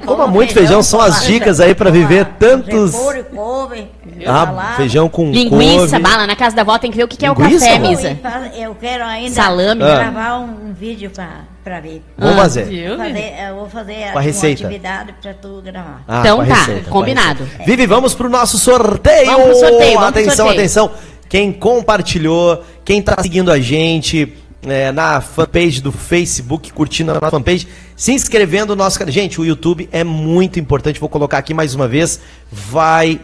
[0.05, 2.93] Coma muito feijão, são as dicas aí pra viver tantos.
[2.95, 3.87] Repolho, couve,
[4.27, 5.99] Ah, feijão com Linguiça, couve.
[6.01, 7.79] bala, na casa da avó tem que ver o que, que é o Linguiça, café,
[7.79, 7.89] vó?
[7.89, 8.19] Misa.
[8.59, 9.83] Eu quero ainda Salame.
[9.85, 9.95] Ah.
[9.99, 11.29] gravar um, um vídeo pra,
[11.63, 12.03] pra ver.
[12.19, 12.65] Vamos Ah, fazer.
[12.65, 12.97] Viu?
[12.97, 14.67] Fazer, eu vou fazer Com a uma receita.
[14.67, 16.03] atividade pra tu gravar.
[16.09, 17.49] Ah, Então tá, receita, combinado.
[17.65, 19.27] Vivi, vamos pro nosso sorteio.
[19.27, 20.61] Vamos pro sorteio, vamos pro atenção, sorteio.
[20.61, 20.91] atenção.
[21.33, 24.35] Quem compartilhou, quem tá seguindo a gente
[24.67, 27.67] é, na fanpage do Facebook, curtindo a nossa fanpage,
[27.97, 29.11] se inscrevendo no nosso canal.
[29.11, 31.01] Gente, o YouTube é muito importante.
[31.01, 32.21] Vou colocar aqui mais uma vez.
[32.53, 33.19] Vai,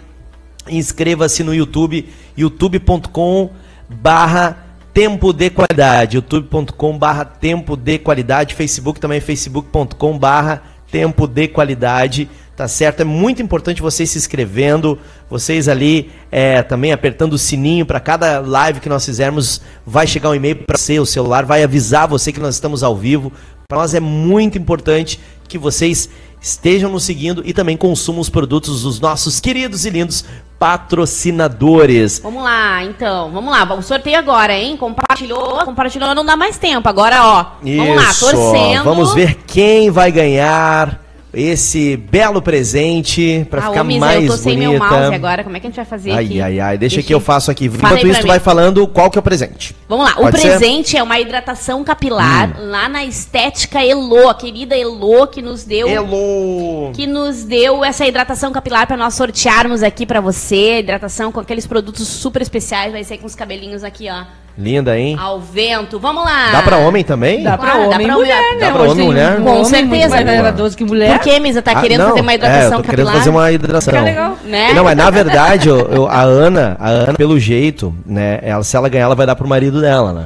[0.70, 3.50] inscreva-se no YouTube, youtube.com
[3.90, 4.56] barra
[4.94, 12.26] tempo de qualidade, youtube.com barra tempo de qualidade, Facebook também, facebook.com barra tempo de qualidade,
[12.58, 13.02] tá certo?
[13.02, 14.98] É muito importante vocês se inscrevendo,
[15.30, 20.30] vocês ali é, também apertando o sininho para cada live que nós fizermos, vai chegar
[20.30, 23.32] um e-mail para você, o celular vai avisar você que nós estamos ao vivo.
[23.68, 26.10] Para nós é muito importante que vocês
[26.42, 30.24] estejam nos seguindo e também consumam os produtos dos nossos queridos e lindos
[30.58, 32.18] patrocinadores.
[32.18, 33.30] Vamos lá, então.
[33.30, 33.72] Vamos lá.
[33.72, 34.76] O sorteio agora, hein?
[34.76, 35.64] Compartilhou.
[35.64, 36.88] Compartilhou, não dá mais tempo.
[36.88, 37.46] Agora, ó.
[37.62, 38.82] Vamos lá, Isso, torcendo.
[38.82, 44.36] Vamos ver quem vai ganhar esse belo presente para Ah, ficar Misa, mais eu tô
[44.36, 44.70] sem bonita.
[44.70, 45.44] meu mouse agora.
[45.44, 46.40] Como é que a gente vai fazer Ai, aqui?
[46.40, 47.68] ai, ai, deixa, Deixa que eu faço aqui.
[47.68, 49.76] Fala Enquanto isso, tu vai falando qual que é o presente.
[49.88, 50.48] Vamos lá, o Pode ser?
[50.48, 55.88] presente é uma hidratação capilar lá na Estética Elo, a querida Elo que nos deu
[55.88, 56.92] Hello!
[56.94, 61.66] que nos deu essa hidratação capilar para nós sortearmos aqui para você, hidratação com aqueles
[61.66, 64.24] produtos super especiais, vai ser com os cabelinhos aqui, ó,
[64.58, 65.16] Linda, hein?
[65.20, 66.00] ao vento.
[66.00, 66.50] Vamos lá.
[66.50, 67.44] Dá pra homem também?
[67.44, 68.54] Dá pra dá homem pra e mulher, mulher.
[68.54, 68.58] né?
[68.60, 69.38] Dá pra homem e mulher?
[69.38, 70.08] um Com homem certeza.
[70.08, 71.10] mais que mulher.
[71.12, 71.62] Por que, Misa?
[71.62, 73.14] Tá Ah, querendo não, fazer uma é, hidratação eu tô querendo capilar?
[73.16, 73.94] fazer uma hidratação.
[73.94, 74.36] Fica legal.
[74.44, 74.72] Né?
[74.74, 78.40] Não, mas na verdade, eu- eu- a Ana, a Ana, pelo jeito, né?
[78.42, 80.24] Ela, se ela ganhar, ela vai dar pro marido dela, né?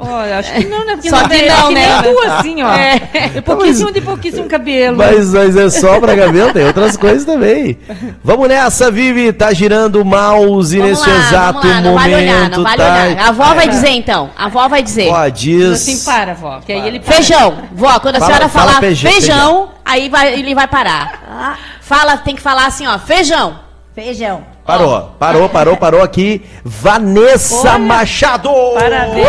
[0.00, 0.92] Olha, acho que não, né?
[0.94, 2.02] Porque Só não que é- não, que nem né?
[2.02, 2.72] tu, assim, ó.
[2.72, 3.00] É.
[3.36, 4.96] É pouquíssimo de pouquíssimo cabelo.
[4.96, 7.76] Mas, mas é só pra cabelo, tem outras coisas também.
[8.22, 9.32] Vamos nessa, Vivi.
[9.32, 12.00] Tá girando o mouse Vamos nesse lá, exato vamos lá, não momento.
[12.10, 12.84] vale olhar, não vale tá?
[12.84, 13.18] olhar.
[13.18, 14.30] A avó vai dizer então.
[14.36, 15.08] A avó vai dizer.
[15.10, 15.70] Ó, diz.
[15.88, 16.60] Assim, para, vó.
[16.64, 17.14] Que aí ele para.
[17.14, 17.58] Feijão.
[17.72, 19.68] Vó, quando a Fala- senhora fala falar feijão, feijão, feijão.
[19.84, 21.58] aí vai- ele vai parar.
[21.80, 23.58] Fala, tem que falar assim, ó, feijão.
[23.94, 24.44] Feijão.
[24.68, 26.42] Parou, parou, parou, parou aqui.
[26.62, 28.50] Vanessa Olha, Machado!
[28.74, 29.26] Parabéns.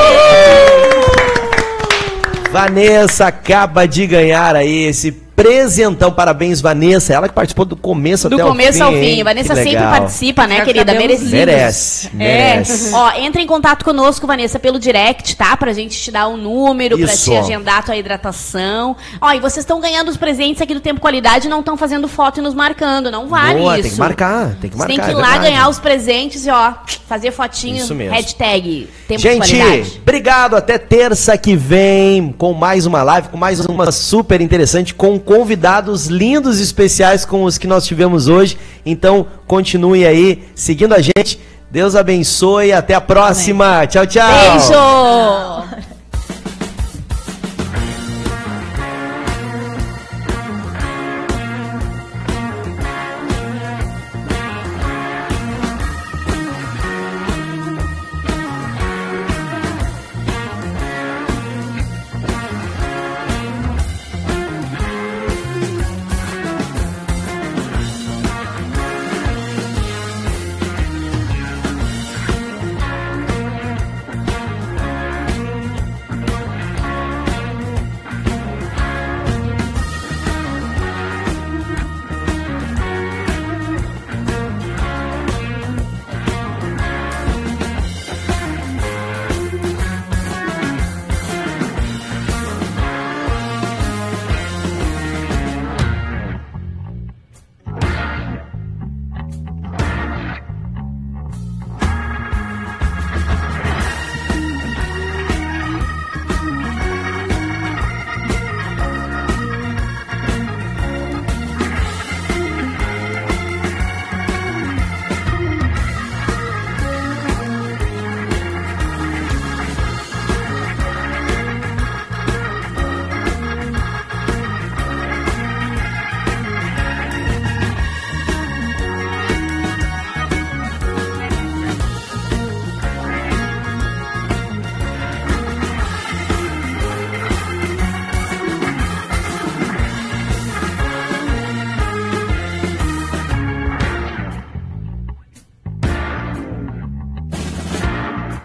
[2.52, 5.14] Vanessa acaba de ganhar aí esse
[5.44, 6.12] presentão.
[6.12, 7.14] Parabéns, Vanessa.
[7.14, 9.00] Ela que participou do começo Do até começo ao fim.
[9.00, 9.06] fim.
[9.06, 9.24] hein?
[9.24, 9.92] Vanessa Que sempre legal.
[9.92, 10.94] participa, né, querida?
[10.94, 11.30] Merecido.
[11.32, 12.94] Merece, merece.
[12.94, 12.98] É.
[12.98, 15.56] Ó, entra em contato conosco, Vanessa, pelo direct, tá?
[15.58, 17.32] Pra gente te dar um número, pra Isso.
[17.32, 18.96] te agendar a tua hidratação.
[19.22, 22.08] Ó, e vocês estão ganhando os presentes aqui do Tempo Qualidade e não estão fazendo
[22.08, 23.10] foto e nos marcando.
[23.12, 23.84] Não vale Boa, isso.
[23.84, 24.88] tem que marcar, tem que Você marcar.
[24.88, 25.44] tem que ir é lá verdade.
[25.52, 26.74] ganhar os presentes e, ó,
[27.08, 28.14] fazer fotinho, Isso mesmo.
[28.14, 30.00] hashtag Tempo de Gente, Qualidade.
[30.02, 30.56] obrigado.
[30.56, 36.08] Até terça que vem com mais uma live, com mais uma super interessante, com convidados
[36.08, 38.58] lindos e especiais com os que nós tivemos hoje.
[38.84, 41.40] Então, continue aí seguindo a gente.
[41.70, 42.72] Deus abençoe.
[42.72, 43.86] Até a próxima.
[43.86, 44.28] Tchau, tchau.
[44.28, 45.90] Beijo!